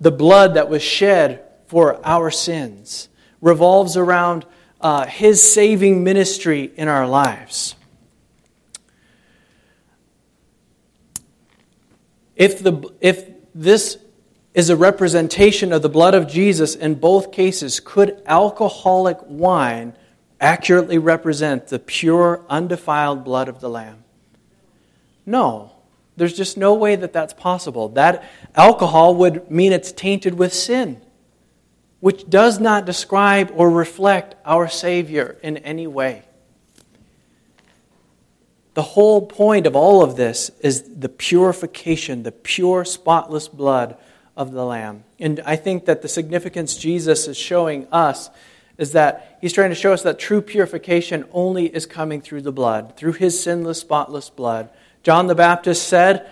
the 0.00 0.10
blood 0.10 0.54
that 0.54 0.68
was 0.68 0.82
shed 0.82 1.44
for 1.66 2.04
our 2.06 2.30
sins, 2.30 3.08
revolves 3.40 3.96
around 3.96 4.46
uh, 4.80 5.06
his 5.06 5.42
saving 5.42 6.04
ministry 6.04 6.70
in 6.76 6.88
our 6.88 7.06
lives. 7.06 7.74
If, 12.36 12.62
the, 12.62 12.94
if 13.00 13.28
this 13.54 13.98
is 14.54 14.70
a 14.70 14.76
representation 14.76 15.72
of 15.72 15.82
the 15.82 15.88
blood 15.88 16.14
of 16.14 16.28
Jesus 16.28 16.74
in 16.74 16.94
both 16.94 17.32
cases, 17.32 17.80
could 17.80 18.22
alcoholic 18.26 19.18
wine 19.22 19.94
accurately 20.40 20.98
represent 20.98 21.66
the 21.66 21.80
pure, 21.80 22.44
undefiled 22.48 23.24
blood 23.24 23.48
of 23.48 23.60
the 23.60 23.68
Lamb? 23.68 24.04
No. 25.26 25.72
There's 26.18 26.36
just 26.36 26.56
no 26.56 26.74
way 26.74 26.96
that 26.96 27.12
that's 27.12 27.32
possible. 27.32 27.88
That 27.90 28.24
alcohol 28.54 29.14
would 29.16 29.50
mean 29.50 29.72
it's 29.72 29.92
tainted 29.92 30.34
with 30.34 30.52
sin, 30.52 31.00
which 32.00 32.28
does 32.28 32.58
not 32.60 32.84
describe 32.84 33.52
or 33.54 33.70
reflect 33.70 34.34
our 34.44 34.68
Savior 34.68 35.38
in 35.42 35.58
any 35.58 35.86
way. 35.86 36.24
The 38.74 38.82
whole 38.82 39.26
point 39.26 39.66
of 39.66 39.74
all 39.74 40.02
of 40.02 40.16
this 40.16 40.50
is 40.60 40.82
the 40.82 41.08
purification, 41.08 42.22
the 42.22 42.30
pure, 42.30 42.84
spotless 42.84 43.48
blood 43.48 43.96
of 44.36 44.52
the 44.52 44.64
Lamb. 44.64 45.02
And 45.18 45.40
I 45.44 45.56
think 45.56 45.86
that 45.86 46.02
the 46.02 46.08
significance 46.08 46.76
Jesus 46.76 47.26
is 47.26 47.36
showing 47.36 47.88
us 47.90 48.30
is 48.78 48.92
that 48.92 49.38
he's 49.40 49.52
trying 49.52 49.70
to 49.70 49.74
show 49.74 49.92
us 49.92 50.02
that 50.04 50.20
true 50.20 50.40
purification 50.40 51.24
only 51.32 51.66
is 51.66 51.86
coming 51.86 52.20
through 52.20 52.42
the 52.42 52.52
blood, 52.52 52.96
through 52.96 53.14
his 53.14 53.42
sinless, 53.42 53.80
spotless 53.80 54.30
blood. 54.30 54.70
John 55.02 55.26
the 55.26 55.34
Baptist 55.34 55.88
said, 55.88 56.28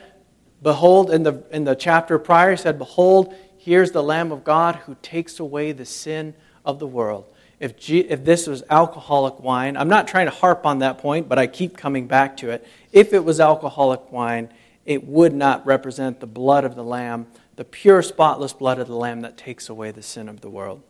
Behold, 0.62 1.11
in 1.11 1.23
the, 1.23 1.44
in 1.50 1.64
the 1.64 1.75
chapter 1.75 2.18
prior, 2.18 2.52
he 2.52 2.56
said, 2.56 2.78
Behold, 2.78 3.35
here's 3.58 3.92
the 3.92 4.02
Lamb 4.02 4.32
of 4.32 4.44
God 4.44 4.76
who 4.76 4.96
takes 5.02 5.38
away 5.38 5.73
the 5.73 5.85
sin 5.85 6.35
of 6.64 6.78
the 6.78 6.87
world 6.87 7.32
if, 7.58 7.78
G, 7.78 8.00
if 8.00 8.25
this 8.25 8.46
was 8.46 8.62
alcoholic 8.68 9.40
wine, 9.40 9.76
I'm 9.76 9.88
not 9.88 10.08
trying 10.08 10.26
to 10.26 10.32
harp 10.32 10.66
on 10.66 10.80
that 10.80 10.99
point, 10.99 11.28
but 11.28 11.38
I 11.38 11.46
keep 11.46 11.76
coming 11.76 12.06
back 12.06 12.37
to 12.38 12.50
it. 12.50 12.66
If 12.92 13.12
it 13.12 13.25
was 13.25 13.40
alcoholic 13.40 14.12
wine, 14.12 14.50
it 14.85 15.06
would 15.06 15.32
not 15.32 15.64
represent 15.66 16.20
the 16.20 16.26
blood 16.26 16.64
of 16.64 16.75
the 16.75 16.85
Lamb, 16.85 17.26
the 17.56 17.64
pure, 17.64 18.02
spotless 18.02 18.52
blood 18.52 18.78
of 18.78 18.88
the 18.88 18.96
Lamb 18.96 19.23
that 19.23 19.37
takes 19.37 19.68
away 19.68 19.90
the 19.90 20.02
sin 20.02 20.28
of 20.28 20.42
the 20.42 20.50
world. 20.50 20.82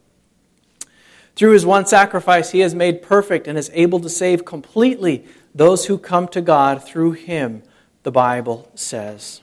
Through 1.37 1.53
his 1.53 1.67
one 1.67 1.85
sacrifice, 1.85 2.51
he 2.51 2.61
has 2.61 2.75
made 2.75 3.03
perfect 3.03 3.47
and 3.47 3.59
is 3.59 3.71
able 3.75 4.01
to 4.01 4.09
save 4.09 4.47
completely 4.47 5.27
those 5.55 5.87
who 5.87 5.99
come 5.99 6.29
to 6.29 6.41
God 6.41 6.83
through 6.83 7.13
him, 7.13 7.63
the 8.03 8.11
Bible 8.11 8.71
says. 8.75 9.43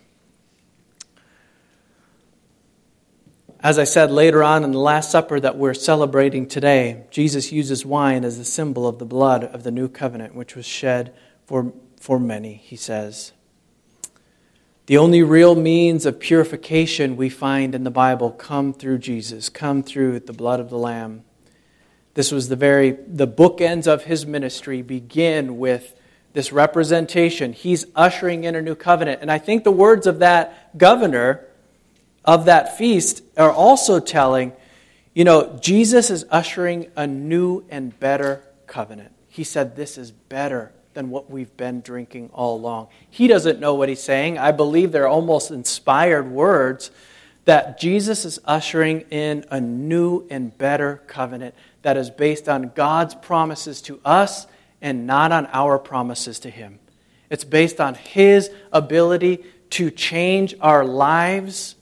As 3.59 3.79
I 3.79 3.83
said 3.83 4.11
later 4.11 4.43
on 4.43 4.63
in 4.63 4.71
the 4.71 4.79
Last 4.79 5.11
Supper 5.11 5.39
that 5.39 5.55
we're 5.55 5.75
celebrating 5.75 6.47
today, 6.47 7.05
Jesus 7.11 7.51
uses 7.51 7.85
wine 7.85 8.25
as 8.25 8.37
a 8.37 8.43
symbol 8.43 8.87
of 8.87 8.97
the 8.97 9.05
blood 9.05 9.43
of 9.43 9.63
the 9.63 9.71
new 9.71 9.87
covenant, 9.87 10.35
which 10.35 10.55
was 10.55 10.65
shed 10.65 11.15
for, 11.45 11.71
for 11.97 12.19
many, 12.19 12.55
he 12.55 12.75
says. 12.75 13.31
The 14.87 14.97
only 14.97 15.23
real 15.23 15.55
means 15.55 16.05
of 16.05 16.19
purification 16.19 17.15
we 17.15 17.29
find 17.29 17.73
in 17.73 17.85
the 17.85 17.91
Bible 17.91 18.31
come 18.31 18.73
through 18.73 18.97
Jesus, 18.97 19.47
come 19.47 19.81
through 19.81 20.19
the 20.21 20.33
blood 20.33 20.59
of 20.59 20.69
the 20.69 20.77
Lamb. 20.77 21.23
This 22.13 22.31
was 22.31 22.47
the 22.47 22.55
very, 22.55 22.91
the 22.91 23.27
bookends 23.27 23.87
of 23.87 24.03
his 24.03 24.25
ministry 24.25 24.81
begin 24.81 25.57
with 25.57 25.95
this 26.33 26.51
representation. 26.51 27.53
He's 27.53 27.85
ushering 27.95 28.43
in 28.43 28.55
a 28.55 28.61
new 28.61 28.75
covenant. 28.75 29.21
And 29.21 29.31
I 29.31 29.37
think 29.37 29.63
the 29.63 29.71
words 29.71 30.07
of 30.07 30.19
that 30.19 30.77
governor 30.77 31.45
of 32.25 32.45
that 32.45 32.77
feast 32.77 33.23
are 33.37 33.51
also 33.51 33.99
telling, 33.99 34.53
you 35.13 35.23
know, 35.23 35.57
Jesus 35.61 36.09
is 36.09 36.25
ushering 36.29 36.91
a 36.95 37.05
new 37.05 37.65
and 37.69 37.97
better 37.99 38.43
covenant. 38.67 39.11
He 39.27 39.43
said, 39.43 39.75
This 39.75 39.97
is 39.97 40.11
better 40.11 40.71
than 40.93 41.09
what 41.09 41.29
we've 41.29 41.55
been 41.57 41.81
drinking 41.81 42.29
all 42.33 42.55
along. 42.55 42.87
He 43.09 43.27
doesn't 43.27 43.59
know 43.59 43.73
what 43.73 43.89
he's 43.89 44.01
saying. 44.01 44.37
I 44.37 44.51
believe 44.51 44.91
they're 44.91 45.07
almost 45.07 45.51
inspired 45.51 46.29
words 46.29 46.91
that 47.45 47.79
Jesus 47.79 48.25
is 48.25 48.39
ushering 48.45 49.01
in 49.09 49.43
a 49.49 49.59
new 49.59 50.25
and 50.29 50.55
better 50.57 51.01
covenant 51.07 51.55
that 51.83 51.95
is 51.95 52.09
based 52.09 52.49
on 52.49 52.71
God's 52.75 53.13
promises 53.13 53.81
to 53.83 53.99
us 54.03 54.47
and 54.81 55.05
not 55.05 55.31
on 55.31 55.47
our 55.53 55.77
promises 55.77 56.39
to 56.39 56.49
Him. 56.49 56.79
It's 57.29 57.43
based 57.43 57.79
on 57.79 57.95
His 57.95 58.49
ability 58.71 59.45
to 59.71 59.91
change 59.91 60.55
our 60.59 60.83
lives 60.83 61.75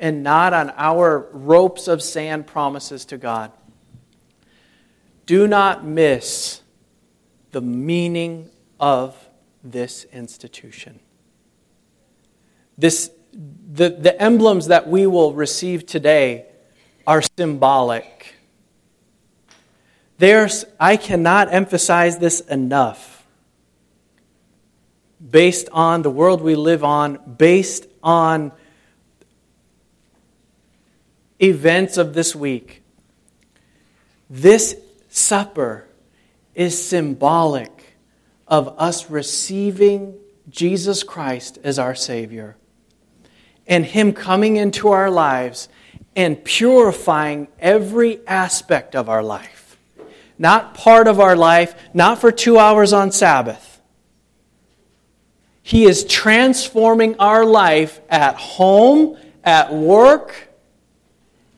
and 0.00 0.22
not 0.22 0.52
on 0.52 0.72
our 0.76 1.28
ropes 1.32 1.86
of 1.86 2.02
sand 2.02 2.46
promises 2.46 3.04
to 3.06 3.18
God. 3.18 3.52
Do 5.26 5.46
not 5.46 5.84
miss 5.84 6.60
the 7.52 7.60
meaning 7.60 8.50
of 8.80 9.16
this 9.62 10.04
institution. 10.12 10.98
This, 12.76 13.10
the, 13.32 13.90
the 13.90 14.20
emblems 14.20 14.66
that 14.66 14.88
we 14.88 15.06
will 15.06 15.32
receive 15.32 15.86
today 15.86 16.46
are 17.06 17.22
symbolic. 17.38 18.34
There's, 20.22 20.64
I 20.78 20.98
cannot 20.98 21.52
emphasize 21.52 22.18
this 22.18 22.38
enough. 22.42 23.26
Based 25.20 25.68
on 25.72 26.02
the 26.02 26.10
world 26.12 26.42
we 26.42 26.54
live 26.54 26.84
on, 26.84 27.34
based 27.38 27.88
on 28.04 28.52
events 31.40 31.96
of 31.96 32.14
this 32.14 32.36
week. 32.36 32.84
This 34.30 34.76
supper 35.08 35.88
is 36.54 36.80
symbolic 36.80 37.96
of 38.46 38.76
us 38.78 39.10
receiving 39.10 40.14
Jesus 40.48 41.02
Christ 41.02 41.58
as 41.64 41.80
our 41.80 41.96
Savior 41.96 42.56
and 43.66 43.84
Him 43.84 44.12
coming 44.12 44.54
into 44.54 44.90
our 44.90 45.10
lives 45.10 45.68
and 46.14 46.44
purifying 46.44 47.48
every 47.58 48.24
aspect 48.28 48.94
of 48.94 49.08
our 49.08 49.24
life. 49.24 49.61
Not 50.42 50.74
part 50.74 51.06
of 51.06 51.20
our 51.20 51.36
life, 51.36 51.72
not 51.94 52.20
for 52.20 52.32
two 52.32 52.58
hours 52.58 52.92
on 52.92 53.12
Sabbath. 53.12 53.80
He 55.62 55.84
is 55.84 56.02
transforming 56.04 57.16
our 57.20 57.44
life 57.44 58.00
at 58.10 58.34
home, 58.34 59.16
at 59.44 59.72
work, 59.72 60.52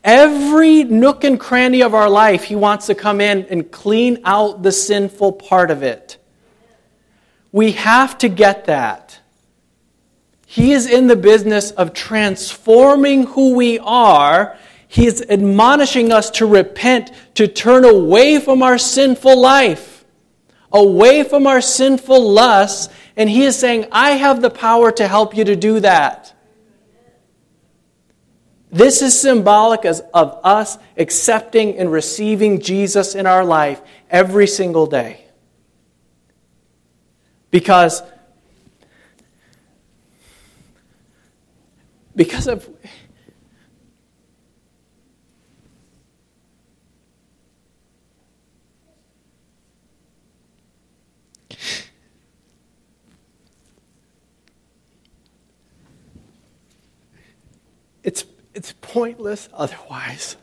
Every 0.05 0.85
nook 0.85 1.25
and 1.25 1.41
cranny 1.41 1.83
of 1.83 1.95
our 1.95 2.11
life, 2.11 2.45
He 2.45 2.55
wants 2.55 2.87
to 2.87 2.95
come 2.95 3.23
in 3.23 3.47
and 3.47 3.73
clean 3.73 4.21
out 4.25 4.63
the 4.63 4.71
sinful 4.71 5.33
part 5.33 5.71
of 5.71 5.83
it. 5.83 6.19
We 7.53 7.73
have 7.73 8.19
to 8.19 8.29
get 8.29 8.67
that. 8.67 9.19
He 10.47 10.73
is 10.73 10.87
in 10.87 11.07
the 11.07 11.17
business 11.17 11.71
of 11.71 11.95
transforming 11.95 13.29
who 13.29 13.55
we 13.55 13.79
are. 13.79 14.59
He 14.95 15.09
is 15.09 15.27
admonishing 15.29 16.13
us 16.13 16.31
to 16.31 16.47
repent, 16.47 17.11
to 17.35 17.49
turn 17.49 17.85
away 17.85 18.39
from 18.39 18.63
our 18.63 18.79
sinful 18.79 19.37
life, 19.41 20.05
away 20.71 21.25
from 21.25 21.49
our 21.49 21.61
sinful 21.61 22.31
lusts. 22.31 22.95
And 23.17 23.29
He 23.29 23.43
is 23.43 23.59
saying, 23.59 23.89
I 23.91 24.11
have 24.11 24.41
the 24.41 24.51
power 24.51 24.93
to 24.93 25.09
help 25.09 25.37
you 25.37 25.43
to 25.47 25.57
do 25.57 25.81
that. 25.81 26.33
This 28.71 29.03
is 29.03 29.21
symbolic 29.21 29.85
of 29.85 30.41
us 30.45 30.79
accepting 30.97 31.77
and 31.77 31.91
receiving 31.91 32.61
Jesus 32.61 33.17
in 33.17 33.27
our 33.27 33.45
life 33.45 33.83
every 34.11 34.47
single 34.47 34.87
day. 34.87 35.25
Because, 37.51 38.01
because 42.15 42.47
of 42.47 42.69
it's 58.55 58.73
pointless 58.81 59.49
otherwise. 59.53 60.37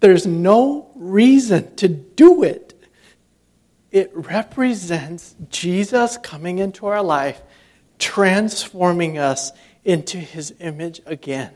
There's 0.00 0.26
no 0.26 0.90
reason 0.94 1.74
to 1.76 1.88
do 1.88 2.44
it. 2.44 2.74
It 3.90 4.10
represents 4.14 5.34
Jesus 5.48 6.16
coming 6.18 6.58
into 6.58 6.86
our 6.86 7.02
life, 7.02 7.40
transforming 7.98 9.18
us 9.18 9.50
into 9.84 10.18
his 10.18 10.54
image 10.60 11.00
again. 11.06 11.52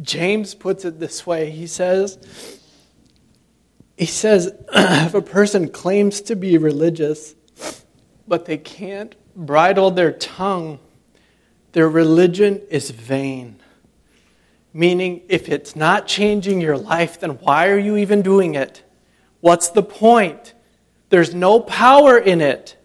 James 0.00 0.54
puts 0.54 0.84
it 0.84 0.98
this 0.98 1.26
way. 1.26 1.50
He 1.50 1.66
says, 1.66 2.18
he 3.96 4.06
says, 4.06 4.52
if 4.74 5.14
a 5.14 5.22
person 5.22 5.68
claims 5.68 6.22
to 6.22 6.34
be 6.34 6.58
religious, 6.58 7.34
but 8.26 8.44
they 8.44 8.56
can't 8.56 9.14
bridle 9.34 9.90
their 9.90 10.12
tongue, 10.12 10.78
their 11.72 11.88
religion 11.88 12.60
is 12.70 12.90
vain. 12.90 13.56
Meaning, 14.74 15.22
if 15.28 15.48
it's 15.48 15.76
not 15.76 16.06
changing 16.06 16.60
your 16.60 16.78
life, 16.78 17.20
then 17.20 17.32
why 17.32 17.68
are 17.68 17.78
you 17.78 17.96
even 17.96 18.22
doing 18.22 18.54
it? 18.54 18.82
What's 19.40 19.68
the 19.68 19.82
point? 19.82 20.54
There's 21.10 21.34
no 21.34 21.60
power 21.60 22.16
in 22.16 22.40
it. 22.40 22.76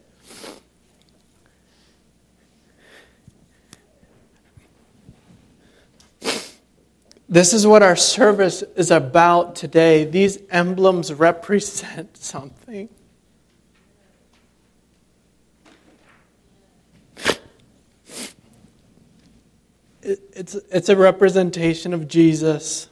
This 7.30 7.54
is 7.54 7.68
what 7.68 7.84
our 7.84 7.98
service 7.98 8.64
is 8.76 8.90
about 8.90 9.56
today. 9.56 10.06
These 10.06 10.40
emblems 10.50 11.14
represent 11.14 12.16
something. 12.22 12.90
It's, 20.08 20.56
it's 20.56 20.90
a 20.90 20.96
representation 20.96 21.94
of 21.94 22.08
Jesus 22.08 22.88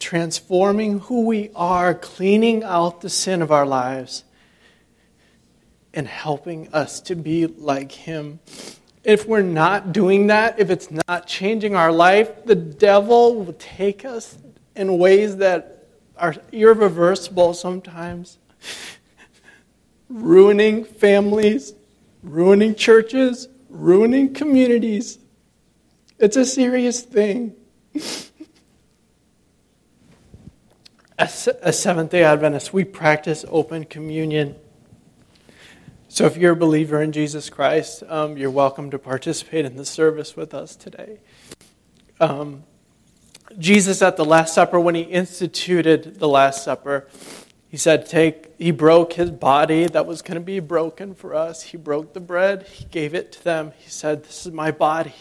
transforming 0.00 1.00
who 1.00 1.26
we 1.26 1.50
are, 1.54 1.94
cleaning 1.94 2.64
out 2.64 3.00
the 3.00 3.10
sin 3.10 3.42
of 3.42 3.52
our 3.52 3.66
lives, 3.66 4.24
and 5.94 6.06
helping 6.06 6.72
us 6.72 7.00
to 7.02 7.14
be 7.14 7.46
like 7.46 7.92
Him. 7.92 8.40
If 9.04 9.26
we're 9.26 9.42
not 9.42 9.92
doing 9.92 10.26
that, 10.28 10.58
if 10.58 10.70
it's 10.70 10.88
not 11.08 11.26
changing 11.26 11.74
our 11.74 11.92
life, 11.92 12.44
the 12.44 12.54
devil 12.54 13.36
will 13.36 13.52
take 13.54 14.04
us 14.04 14.36
in 14.74 14.98
ways 14.98 15.36
that 15.36 15.86
are 16.16 16.34
irreversible 16.52 17.54
sometimes, 17.54 18.38
ruining 20.08 20.84
families, 20.84 21.74
ruining 22.22 22.74
churches, 22.74 23.48
ruining 23.68 24.34
communities. 24.34 25.18
It's 26.20 26.36
a 26.36 26.44
serious 26.44 27.00
thing. 27.00 27.54
As 31.18 31.48
a 31.62 31.72
Seventh 31.72 32.10
day 32.10 32.24
Adventist, 32.24 32.74
we 32.74 32.84
practice 32.84 33.46
open 33.48 33.84
communion. 33.86 34.54
So 36.08 36.26
if 36.26 36.36
you're 36.36 36.52
a 36.52 36.56
believer 36.56 37.00
in 37.00 37.12
Jesus 37.12 37.48
Christ, 37.48 38.02
um, 38.06 38.36
you're 38.36 38.50
welcome 38.50 38.90
to 38.90 38.98
participate 38.98 39.64
in 39.64 39.76
the 39.76 39.86
service 39.86 40.36
with 40.36 40.52
us 40.52 40.76
today. 40.76 41.20
Um, 42.20 42.64
Jesus 43.58 44.02
at 44.02 44.18
the 44.18 44.24
Last 44.26 44.54
Supper, 44.54 44.78
when 44.78 44.94
he 44.94 45.02
instituted 45.02 46.18
the 46.18 46.28
Last 46.28 46.64
Supper, 46.64 47.08
he 47.70 47.78
said, 47.78 48.04
Take, 48.04 48.54
he 48.58 48.72
broke 48.72 49.14
his 49.14 49.30
body 49.30 49.86
that 49.86 50.04
was 50.04 50.20
going 50.20 50.34
to 50.34 50.44
be 50.44 50.60
broken 50.60 51.14
for 51.14 51.34
us. 51.34 51.62
He 51.62 51.78
broke 51.78 52.12
the 52.12 52.20
bread, 52.20 52.64
he 52.64 52.84
gave 52.84 53.14
it 53.14 53.32
to 53.32 53.42
them. 53.42 53.72
He 53.78 53.88
said, 53.88 54.24
This 54.24 54.44
is 54.44 54.52
my 54.52 54.70
body. 54.70 55.14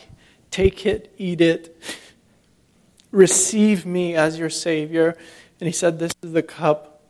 Take 0.52 0.86
it, 0.86 1.14
eat 1.18 1.42
it, 1.42 1.82
receive 3.12 3.86
me 3.86 4.16
as 4.16 4.40
your 4.40 4.50
Savior. 4.50 5.16
And 5.60 5.68
he 5.68 5.74
said, 5.74 6.00
This 6.00 6.14
is 6.24 6.34
the 6.34 6.44
cup 6.44 7.02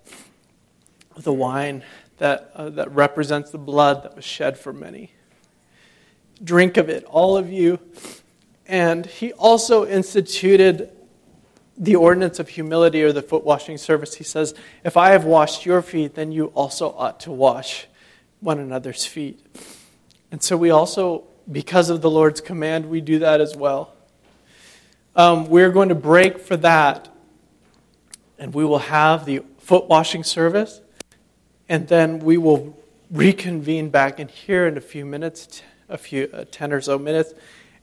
of 1.15 1.23
the 1.23 1.34
wine 1.34 1.84
that, 2.17 2.52
uh, 2.56 2.69
that 2.71 2.91
represents 2.93 3.52
the 3.52 3.58
blood 3.58 4.04
that 4.04 4.15
was 4.15 4.25
shed 4.25 4.58
for 4.58 4.73
many. 4.73 5.12
Drink 6.43 6.78
of 6.78 6.89
it, 6.89 7.04
all 7.06 7.38
of 7.38 7.52
you. 7.52 7.80
And 8.65 9.06
he 9.06 9.34
also 9.34 9.86
instituted 9.86 10.91
the 11.78 11.95
ordinance 11.95 12.39
of 12.39 12.49
humility 12.49 13.02
or 13.04 13.13
the 13.13 13.21
foot 13.21 13.43
washing 13.43 13.78
service. 13.78 14.15
He 14.15 14.23
says, 14.23 14.54
If 14.84 14.97
I 14.97 15.12
have 15.12 15.23
washed 15.23 15.65
your 15.65 15.82
feet, 15.82 16.15
then 16.15 16.32
you 16.32 16.47
also 16.47 16.91
ought 16.91 17.21
to 17.21 17.32
wash 17.32 17.88
one 18.41 18.60
another's 18.60 19.06
feet. 19.06 19.45
And 20.32 20.43
so 20.43 20.56
we 20.56 20.69
also 20.69 21.23
because 21.51 21.89
of 21.89 22.01
the 22.01 22.09
Lord's 22.09 22.41
command, 22.41 22.89
we 22.89 23.01
do 23.01 23.19
that 23.19 23.41
as 23.41 23.55
well. 23.55 23.93
Um, 25.15 25.49
we're 25.49 25.71
going 25.71 25.89
to 25.89 25.95
break 25.95 26.39
for 26.39 26.55
that, 26.57 27.09
and 28.38 28.53
we 28.53 28.63
will 28.63 28.79
have 28.79 29.25
the 29.25 29.41
foot 29.57 29.85
washing 29.85 30.23
service, 30.23 30.81
and 31.67 31.88
then 31.88 32.19
we 32.19 32.38
will 32.38 32.77
reconvene 33.12 33.89
back 33.89 34.19
in 34.19 34.27
here 34.27 34.67
in 34.67 34.77
a 34.77 34.81
few 34.81 35.05
minutes, 35.05 35.62
a 35.88 35.97
few 35.97 36.29
uh, 36.33 36.45
ten 36.51 36.71
or 36.71 36.81
so 36.81 36.99
minutes, 36.99 37.33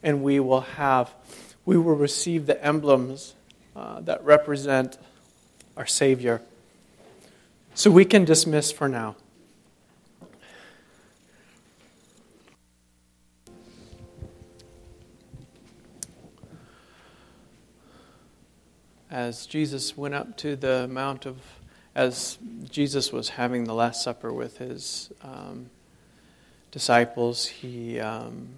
and 0.03 0.23
we 0.23 0.39
will 0.39 0.61
have, 0.61 1.13
we 1.65 1.77
will 1.77 1.97
receive 1.97 2.47
the 2.47 2.65
emblems 2.65 3.35
uh, 3.75 4.01
that 4.01 4.25
represent 4.25 4.97
our 5.77 5.87
Savior. 5.87 6.41
So 7.75 7.91
we 7.91 8.05
can 8.05 8.25
dismiss 8.25 8.73
for 8.73 8.89
now. 8.89 9.17
As 19.17 19.47
Jesus 19.47 19.97
went 19.97 20.13
up 20.13 20.37
to 20.37 20.57
the 20.57 20.87
Mount 20.89 21.25
of, 21.25 21.39
as 21.95 22.37
Jesus 22.71 23.11
was 23.11 23.31
having 23.31 23.65
the 23.65 23.73
Last 23.73 24.05
Supper 24.05 24.31
with 24.31 24.59
his 24.59 25.11
um, 25.23 25.71
disciples, 26.71 27.47
he, 27.47 27.99
um, 27.99 28.49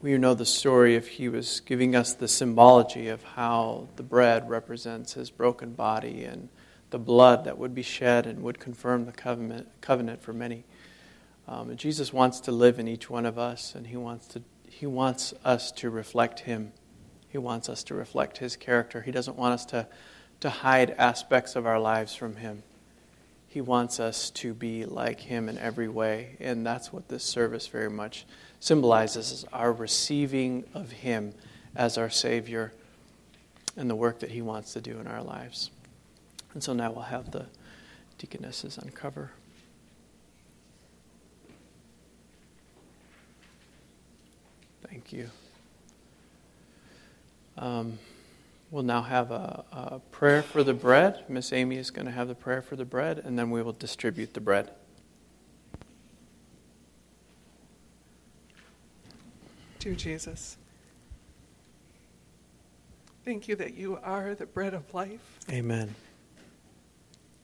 we 0.00 0.16
know 0.18 0.34
the 0.34 0.46
story 0.46 0.94
of 0.94 1.08
he 1.08 1.28
was 1.28 1.58
giving 1.66 1.96
us 1.96 2.14
the 2.14 2.28
symbology 2.28 3.08
of 3.08 3.24
how 3.24 3.88
the 3.96 4.04
bread 4.04 4.48
represents 4.48 5.14
his 5.14 5.30
broken 5.30 5.72
body 5.72 6.22
and 6.22 6.48
the 6.90 6.98
blood 7.00 7.42
that 7.42 7.58
would 7.58 7.74
be 7.74 7.82
shed 7.82 8.24
and 8.24 8.44
would 8.44 8.60
confirm 8.60 9.04
the 9.04 9.10
covenant, 9.10 9.66
covenant 9.80 10.22
for 10.22 10.32
many. 10.32 10.62
Um, 11.48 11.70
and 11.70 11.78
Jesus 11.78 12.12
wants 12.12 12.38
to 12.42 12.52
live 12.52 12.78
in 12.78 12.86
each 12.86 13.10
one 13.10 13.26
of 13.26 13.36
us, 13.36 13.74
and 13.74 13.88
he 13.88 13.96
wants, 13.96 14.28
to, 14.28 14.42
he 14.68 14.86
wants 14.86 15.34
us 15.44 15.72
to 15.72 15.90
reflect 15.90 16.38
him. 16.38 16.70
He 17.28 17.38
wants 17.38 17.68
us 17.68 17.82
to 17.84 17.94
reflect 17.94 18.38
His 18.38 18.56
character. 18.56 19.02
He 19.02 19.10
doesn't 19.10 19.36
want 19.36 19.54
us 19.54 19.64
to, 19.66 19.86
to 20.40 20.50
hide 20.50 20.90
aspects 20.92 21.56
of 21.56 21.66
our 21.66 21.78
lives 21.78 22.14
from 22.14 22.36
Him. 22.36 22.62
He 23.46 23.60
wants 23.60 23.98
us 23.98 24.30
to 24.30 24.54
be 24.54 24.84
like 24.84 25.20
Him 25.20 25.48
in 25.48 25.58
every 25.58 25.88
way. 25.88 26.36
And 26.40 26.66
that's 26.66 26.92
what 26.92 27.08
this 27.08 27.24
service 27.24 27.66
very 27.66 27.90
much 27.90 28.26
symbolizes 28.60 29.32
is 29.32 29.44
our 29.52 29.72
receiving 29.72 30.64
of 30.74 30.90
Him 30.90 31.34
as 31.74 31.98
our 31.98 32.10
Savior 32.10 32.72
and 33.76 33.88
the 33.88 33.94
work 33.96 34.20
that 34.20 34.30
He 34.30 34.42
wants 34.42 34.72
to 34.72 34.80
do 34.80 34.98
in 34.98 35.06
our 35.06 35.22
lives. 35.22 35.70
And 36.54 36.62
so 36.62 36.72
now 36.72 36.90
we'll 36.90 37.02
have 37.02 37.30
the 37.30 37.46
deaconesses 38.18 38.78
uncover. 38.78 39.30
Thank 44.82 45.12
you. 45.12 45.30
Um, 47.58 47.98
we'll 48.70 48.84
now 48.84 49.02
have 49.02 49.32
a, 49.32 49.64
a 49.72 49.98
prayer 50.12 50.42
for 50.42 50.62
the 50.62 50.74
bread. 50.74 51.24
Miss 51.28 51.52
Amy 51.52 51.76
is 51.76 51.90
going 51.90 52.06
to 52.06 52.12
have 52.12 52.28
the 52.28 52.34
prayer 52.34 52.62
for 52.62 52.76
the 52.76 52.84
bread, 52.84 53.18
and 53.18 53.36
then 53.36 53.50
we 53.50 53.62
will 53.62 53.72
distribute 53.72 54.34
the 54.34 54.40
bread. 54.40 54.70
Dear 59.80 59.94
Jesus, 59.94 60.56
thank 63.24 63.48
you 63.48 63.56
that 63.56 63.74
you 63.74 63.98
are 64.02 64.34
the 64.34 64.46
bread 64.46 64.74
of 64.74 64.92
life. 64.94 65.38
Amen. 65.50 65.94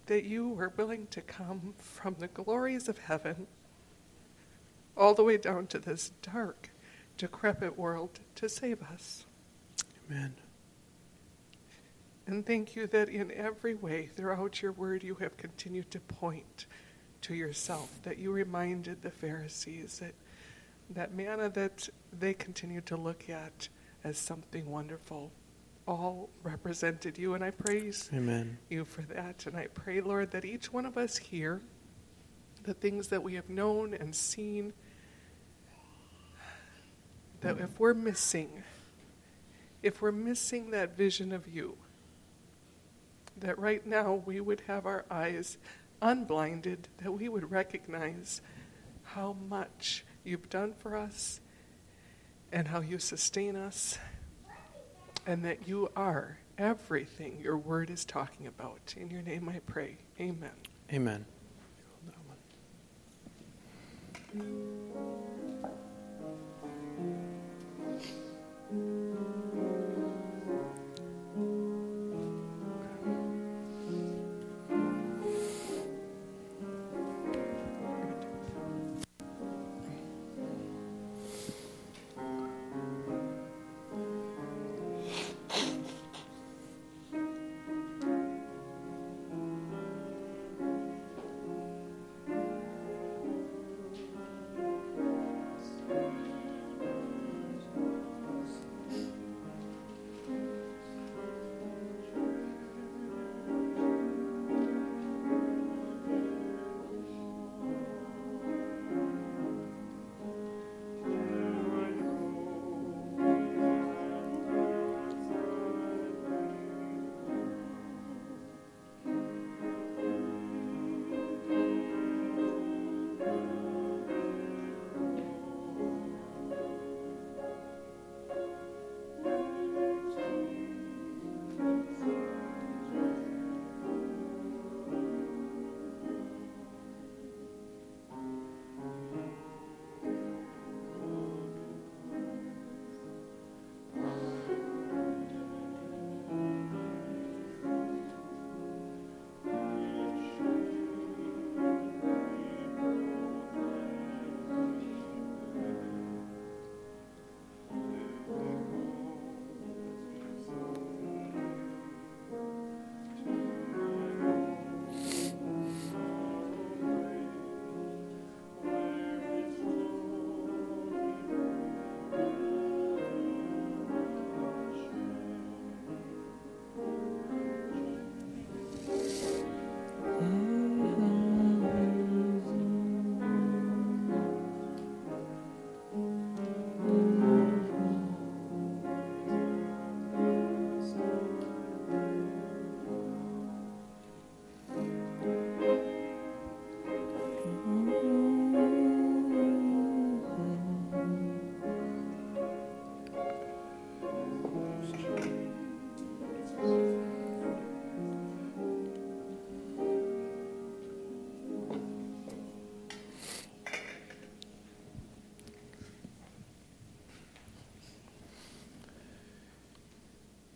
That 0.06 0.24
you 0.24 0.48
were 0.48 0.72
willing 0.76 1.06
to 1.08 1.20
come 1.22 1.74
from 1.78 2.16
the 2.18 2.28
glories 2.28 2.88
of 2.88 2.98
heaven 2.98 3.46
all 4.96 5.14
the 5.14 5.24
way 5.24 5.38
down 5.38 5.66
to 5.68 5.78
this 5.78 6.12
dark, 6.22 6.70
decrepit 7.18 7.76
world 7.76 8.20
to 8.36 8.48
save 8.48 8.82
us. 8.82 9.24
Amen. 10.10 10.34
And 12.26 12.46
thank 12.46 12.74
you 12.74 12.86
that 12.88 13.08
in 13.08 13.30
every 13.32 13.74
way 13.74 14.06
throughout 14.06 14.62
your 14.62 14.72
word 14.72 15.02
you 15.02 15.14
have 15.16 15.36
continued 15.36 15.90
to 15.90 16.00
point 16.00 16.66
to 17.22 17.34
yourself, 17.34 18.02
that 18.02 18.18
you 18.18 18.32
reminded 18.32 19.02
the 19.02 19.10
Pharisees 19.10 19.98
that 19.98 20.14
that 20.90 21.14
manna 21.14 21.48
that 21.48 21.88
they 22.18 22.34
continued 22.34 22.84
to 22.86 22.96
look 22.96 23.30
at 23.30 23.68
as 24.04 24.18
something 24.18 24.70
wonderful 24.70 25.32
all 25.86 26.30
represented 26.42 27.18
you, 27.18 27.34
and 27.34 27.44
I 27.44 27.50
praise 27.50 28.08
Amen. 28.12 28.58
you 28.70 28.84
for 28.84 29.02
that. 29.02 29.46
And 29.46 29.56
I 29.56 29.66
pray, 29.66 30.00
Lord, 30.00 30.30
that 30.30 30.44
each 30.44 30.72
one 30.72 30.86
of 30.86 30.96
us 30.96 31.16
here, 31.16 31.60
the 32.62 32.74
things 32.74 33.08
that 33.08 33.22
we 33.22 33.34
have 33.34 33.48
known 33.50 33.94
and 33.94 34.14
seen, 34.14 34.72
that 37.40 37.58
if 37.58 37.78
we're 37.78 37.94
missing, 37.94 38.62
if 39.84 40.00
we're 40.00 40.10
missing 40.10 40.70
that 40.70 40.96
vision 40.96 41.30
of 41.30 41.46
you, 41.46 41.76
that 43.36 43.58
right 43.58 43.86
now 43.86 44.14
we 44.24 44.40
would 44.40 44.62
have 44.62 44.86
our 44.86 45.04
eyes 45.10 45.58
unblinded, 46.00 46.88
that 47.02 47.12
we 47.12 47.28
would 47.28 47.50
recognize 47.50 48.40
how 49.02 49.36
much 49.46 50.02
you've 50.24 50.48
done 50.48 50.72
for 50.72 50.96
us 50.96 51.40
and 52.50 52.68
how 52.68 52.80
you 52.80 52.98
sustain 52.98 53.56
us, 53.56 53.98
and 55.26 55.44
that 55.44 55.68
you 55.68 55.90
are 55.94 56.38
everything 56.56 57.38
your 57.42 57.58
word 57.58 57.90
is 57.90 58.06
talking 58.06 58.46
about. 58.46 58.94
In 58.96 59.10
your 59.10 59.20
name 59.22 59.50
I 59.50 59.58
pray. 59.66 59.98
Amen. 60.18 60.50
Amen. 60.90 61.26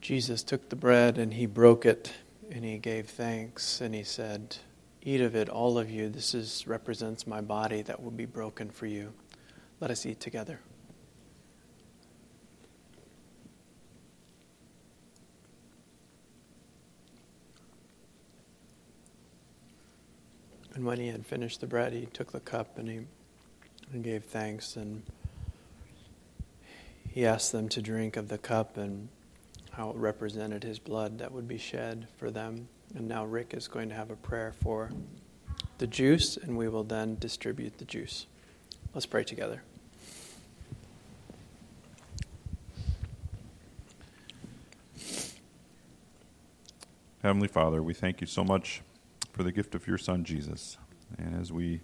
Jesus 0.08 0.42
took 0.42 0.70
the 0.70 0.74
bread 0.74 1.18
and 1.18 1.34
he 1.34 1.44
broke 1.44 1.84
it 1.84 2.14
and 2.50 2.64
he 2.64 2.78
gave 2.78 3.10
thanks 3.10 3.82
and 3.82 3.94
he 3.94 4.02
said, 4.02 4.56
Eat 5.02 5.20
of 5.20 5.36
it, 5.36 5.50
all 5.50 5.78
of 5.78 5.90
you. 5.90 6.08
This 6.08 6.34
is, 6.34 6.66
represents 6.66 7.26
my 7.26 7.42
body 7.42 7.82
that 7.82 8.02
will 8.02 8.10
be 8.10 8.24
broken 8.24 8.70
for 8.70 8.86
you. 8.86 9.12
Let 9.80 9.90
us 9.90 10.06
eat 10.06 10.18
together. 10.18 10.60
And 20.74 20.86
when 20.86 20.98
he 20.98 21.08
had 21.08 21.26
finished 21.26 21.60
the 21.60 21.66
bread, 21.66 21.92
he 21.92 22.06
took 22.06 22.32
the 22.32 22.40
cup 22.40 22.78
and 22.78 22.88
he 22.88 23.00
and 23.92 24.02
gave 24.02 24.24
thanks 24.24 24.74
and 24.74 25.02
he 27.10 27.26
asked 27.26 27.52
them 27.52 27.68
to 27.68 27.82
drink 27.82 28.16
of 28.16 28.28
the 28.28 28.38
cup 28.38 28.78
and 28.78 29.10
how 29.78 29.90
it 29.90 29.96
represented 29.96 30.64
his 30.64 30.80
blood 30.80 31.18
that 31.18 31.30
would 31.30 31.46
be 31.46 31.56
shed 31.56 32.08
for 32.16 32.32
them. 32.32 32.68
And 32.96 33.06
now 33.06 33.24
Rick 33.24 33.54
is 33.54 33.68
going 33.68 33.88
to 33.90 33.94
have 33.94 34.10
a 34.10 34.16
prayer 34.16 34.52
for 34.60 34.90
the 35.78 35.86
juice, 35.86 36.36
and 36.36 36.58
we 36.58 36.68
will 36.68 36.82
then 36.82 37.16
distribute 37.20 37.78
the 37.78 37.84
juice. 37.84 38.26
Let's 38.92 39.06
pray 39.06 39.22
together. 39.22 39.62
Heavenly 47.22 47.46
Father, 47.46 47.80
we 47.80 47.94
thank 47.94 48.20
you 48.20 48.26
so 48.26 48.42
much 48.42 48.82
for 49.30 49.44
the 49.44 49.52
gift 49.52 49.76
of 49.76 49.86
your 49.86 49.98
Son, 49.98 50.24
Jesus. 50.24 50.76
And 51.18 51.40
as 51.40 51.52
we 51.52 51.82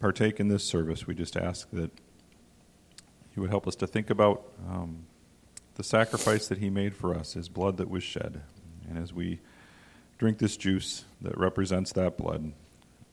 partake 0.00 0.40
in 0.40 0.48
this 0.48 0.64
service, 0.64 1.06
we 1.06 1.14
just 1.14 1.36
ask 1.36 1.68
that 1.74 1.90
you 3.36 3.42
would 3.42 3.50
help 3.50 3.66
us 3.66 3.76
to 3.76 3.86
think 3.86 4.08
about 4.08 4.44
um, 4.66 5.04
the 5.78 5.84
sacrifice 5.84 6.48
that 6.48 6.58
He 6.58 6.68
made 6.68 6.94
for 6.94 7.14
us, 7.14 7.32
His 7.32 7.48
blood 7.48 7.78
that 7.78 7.88
was 7.88 8.02
shed. 8.02 8.42
And 8.86 8.98
as 8.98 9.14
we 9.14 9.40
drink 10.18 10.38
this 10.38 10.56
juice 10.56 11.04
that 11.22 11.38
represents 11.38 11.92
that 11.92 12.18
blood, 12.18 12.52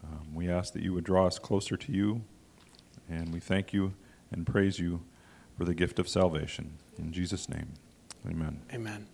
um, 0.04 0.34
we 0.34 0.50
ask 0.50 0.74
that 0.74 0.82
you 0.82 0.92
would 0.94 1.04
draw 1.04 1.28
us 1.28 1.40
closer 1.40 1.78
to 1.78 1.92
you, 1.92 2.24
and 3.08 3.32
we 3.32 3.40
thank 3.40 3.72
you 3.72 3.94
and 4.32 4.46
praise 4.46 4.80
you 4.80 5.02
for 5.58 5.64
the 5.64 5.76
gift 5.76 6.00
of 6.00 6.10
salvation. 6.10 6.74
In 6.98 7.14
Jesus' 7.14 7.48
name, 7.48 7.74
amen. 8.28 8.62
Amen. 8.74 9.08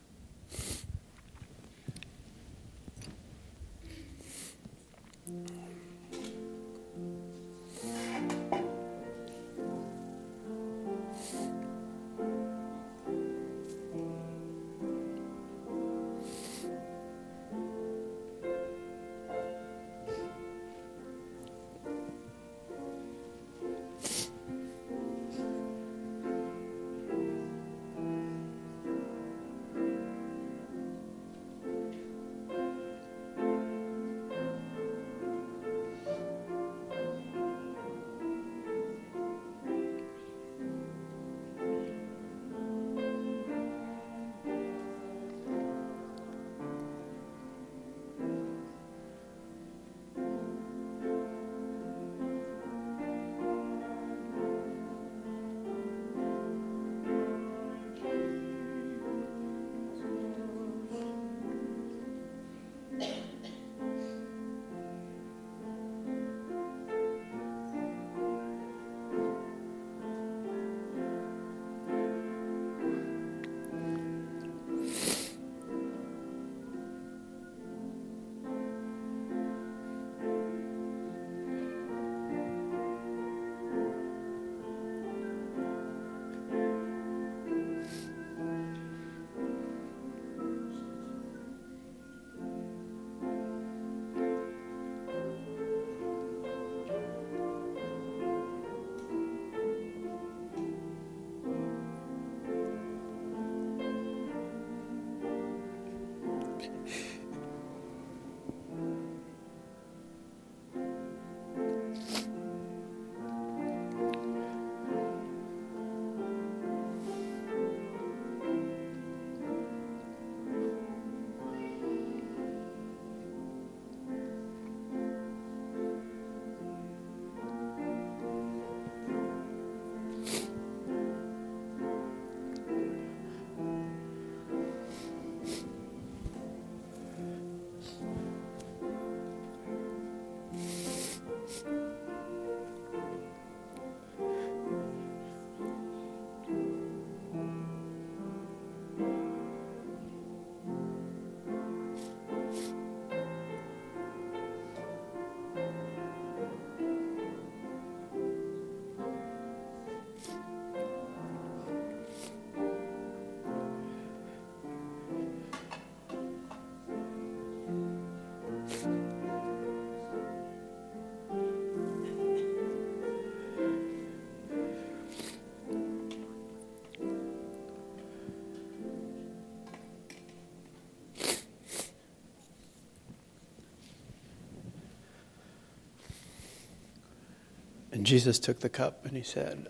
And 187.91 188.05
Jesus 188.05 188.39
took 188.39 188.59
the 188.59 188.69
cup 188.69 189.05
and 189.05 189.17
he 189.17 189.23
said, 189.23 189.67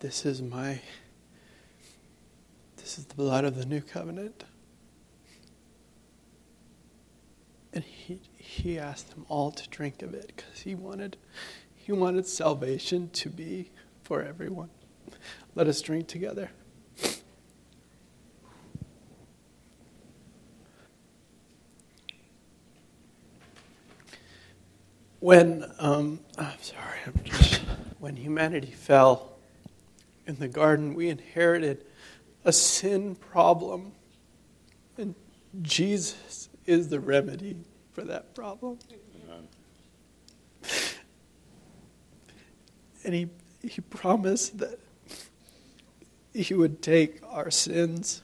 This 0.00 0.26
is 0.26 0.42
my, 0.42 0.80
this 2.76 2.98
is 2.98 3.04
the 3.06 3.14
blood 3.14 3.44
of 3.44 3.56
the 3.56 3.64
new 3.64 3.80
covenant. 3.80 4.44
And 7.72 7.84
he, 7.84 8.20
he 8.36 8.78
asked 8.78 9.10
them 9.10 9.26
all 9.28 9.52
to 9.52 9.68
drink 9.68 10.02
of 10.02 10.14
it 10.14 10.32
because 10.34 10.60
he 10.60 10.74
wanted, 10.74 11.16
he 11.74 11.92
wanted 11.92 12.26
salvation 12.26 13.10
to 13.10 13.28
be 13.28 13.70
for 14.02 14.22
everyone. 14.22 14.70
Let 15.54 15.68
us 15.68 15.80
drink 15.82 16.08
together. 16.08 16.50
When, 25.26 25.64
um, 25.80 26.20
I'm 26.38 26.62
sorry, 26.62 27.00
I'm 27.04 27.20
just, 27.24 27.60
when 27.98 28.14
humanity 28.14 28.70
fell 28.70 29.32
in 30.24 30.36
the 30.36 30.46
garden, 30.46 30.94
we 30.94 31.08
inherited 31.08 31.84
a 32.44 32.52
sin 32.52 33.16
problem. 33.16 33.90
And 34.96 35.16
Jesus 35.62 36.48
is 36.64 36.90
the 36.90 37.00
remedy 37.00 37.56
for 37.90 38.02
that 38.02 38.36
problem. 38.36 38.78
And 43.02 43.12
he, 43.12 43.28
he 43.64 43.80
promised 43.80 44.58
that 44.58 44.78
he 46.32 46.54
would 46.54 46.80
take 46.82 47.20
our 47.28 47.50
sins 47.50 48.22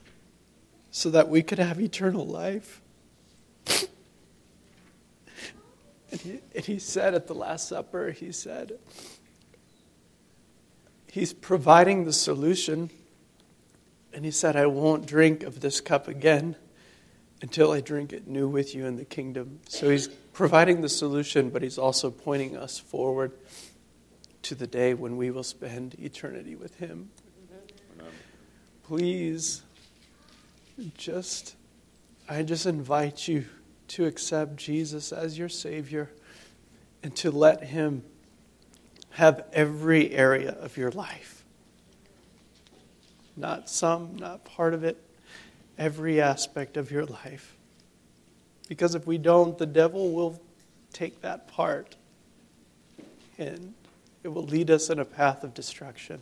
so 0.89 1.09
that 1.09 1.27
we 1.27 1.43
could 1.43 1.59
have 1.59 1.81
eternal 1.81 2.25
life. 2.25 2.81
And 6.13 6.21
he, 6.21 6.39
and 6.53 6.63
he 6.63 6.77
said 6.77 7.15
at 7.15 7.25
the 7.25 7.33
Last 7.33 7.67
Supper, 7.67 8.11
he 8.11 8.31
said, 8.31 8.73
He's 11.11 11.33
providing 11.33 12.05
the 12.05 12.13
solution. 12.13 12.91
And 14.13 14.23
he 14.23 14.29
said, 14.29 14.55
I 14.55 14.67
won't 14.67 15.07
drink 15.07 15.41
of 15.41 15.59
this 15.59 15.81
cup 15.81 16.07
again 16.07 16.55
until 17.41 17.71
I 17.71 17.81
drink 17.81 18.13
it 18.13 18.27
new 18.27 18.47
with 18.47 18.75
you 18.75 18.85
in 18.85 18.95
the 18.95 19.05
kingdom. 19.05 19.59
So 19.67 19.89
he's 19.89 20.07
providing 20.07 20.81
the 20.81 20.89
solution, 20.89 21.49
but 21.49 21.63
he's 21.63 21.79
also 21.79 22.11
pointing 22.11 22.55
us 22.55 22.77
forward 22.77 23.31
to 24.43 24.53
the 24.53 24.67
day 24.67 24.93
when 24.93 25.17
we 25.17 25.31
will 25.31 25.43
spend 25.43 25.95
eternity 25.99 26.55
with 26.55 26.75
him. 26.75 27.09
Please, 28.83 29.63
just, 30.95 31.55
I 32.29 32.43
just 32.43 32.67
invite 32.67 33.27
you 33.27 33.45
to 33.93 34.05
accept 34.05 34.55
Jesus 34.55 35.11
as 35.11 35.37
your 35.37 35.49
Savior 35.49 36.09
and 37.03 37.15
to 37.17 37.29
let 37.31 37.63
Him 37.63 38.03
have 39.11 39.45
every 39.53 40.11
area 40.11 40.51
of 40.51 40.77
your 40.77 40.91
life. 40.91 41.43
not 43.35 43.69
some, 43.69 44.15
not 44.17 44.45
part 44.45 44.73
of 44.73 44.83
it, 44.83 44.97
every 45.77 46.21
aspect 46.21 46.77
of 46.77 46.91
your 46.91 47.05
life. 47.05 47.55
Because 48.67 48.95
if 48.95 49.05
we 49.07 49.17
don't, 49.17 49.57
the 49.57 49.65
devil 49.65 50.11
will 50.11 50.41
take 50.91 51.21
that 51.21 51.47
part 51.47 51.95
and 53.37 53.73
it 54.23 54.27
will 54.27 54.45
lead 54.45 54.69
us 54.69 54.89
in 54.89 54.99
a 54.99 55.05
path 55.05 55.43
of 55.43 55.53
destruction. 55.53 56.21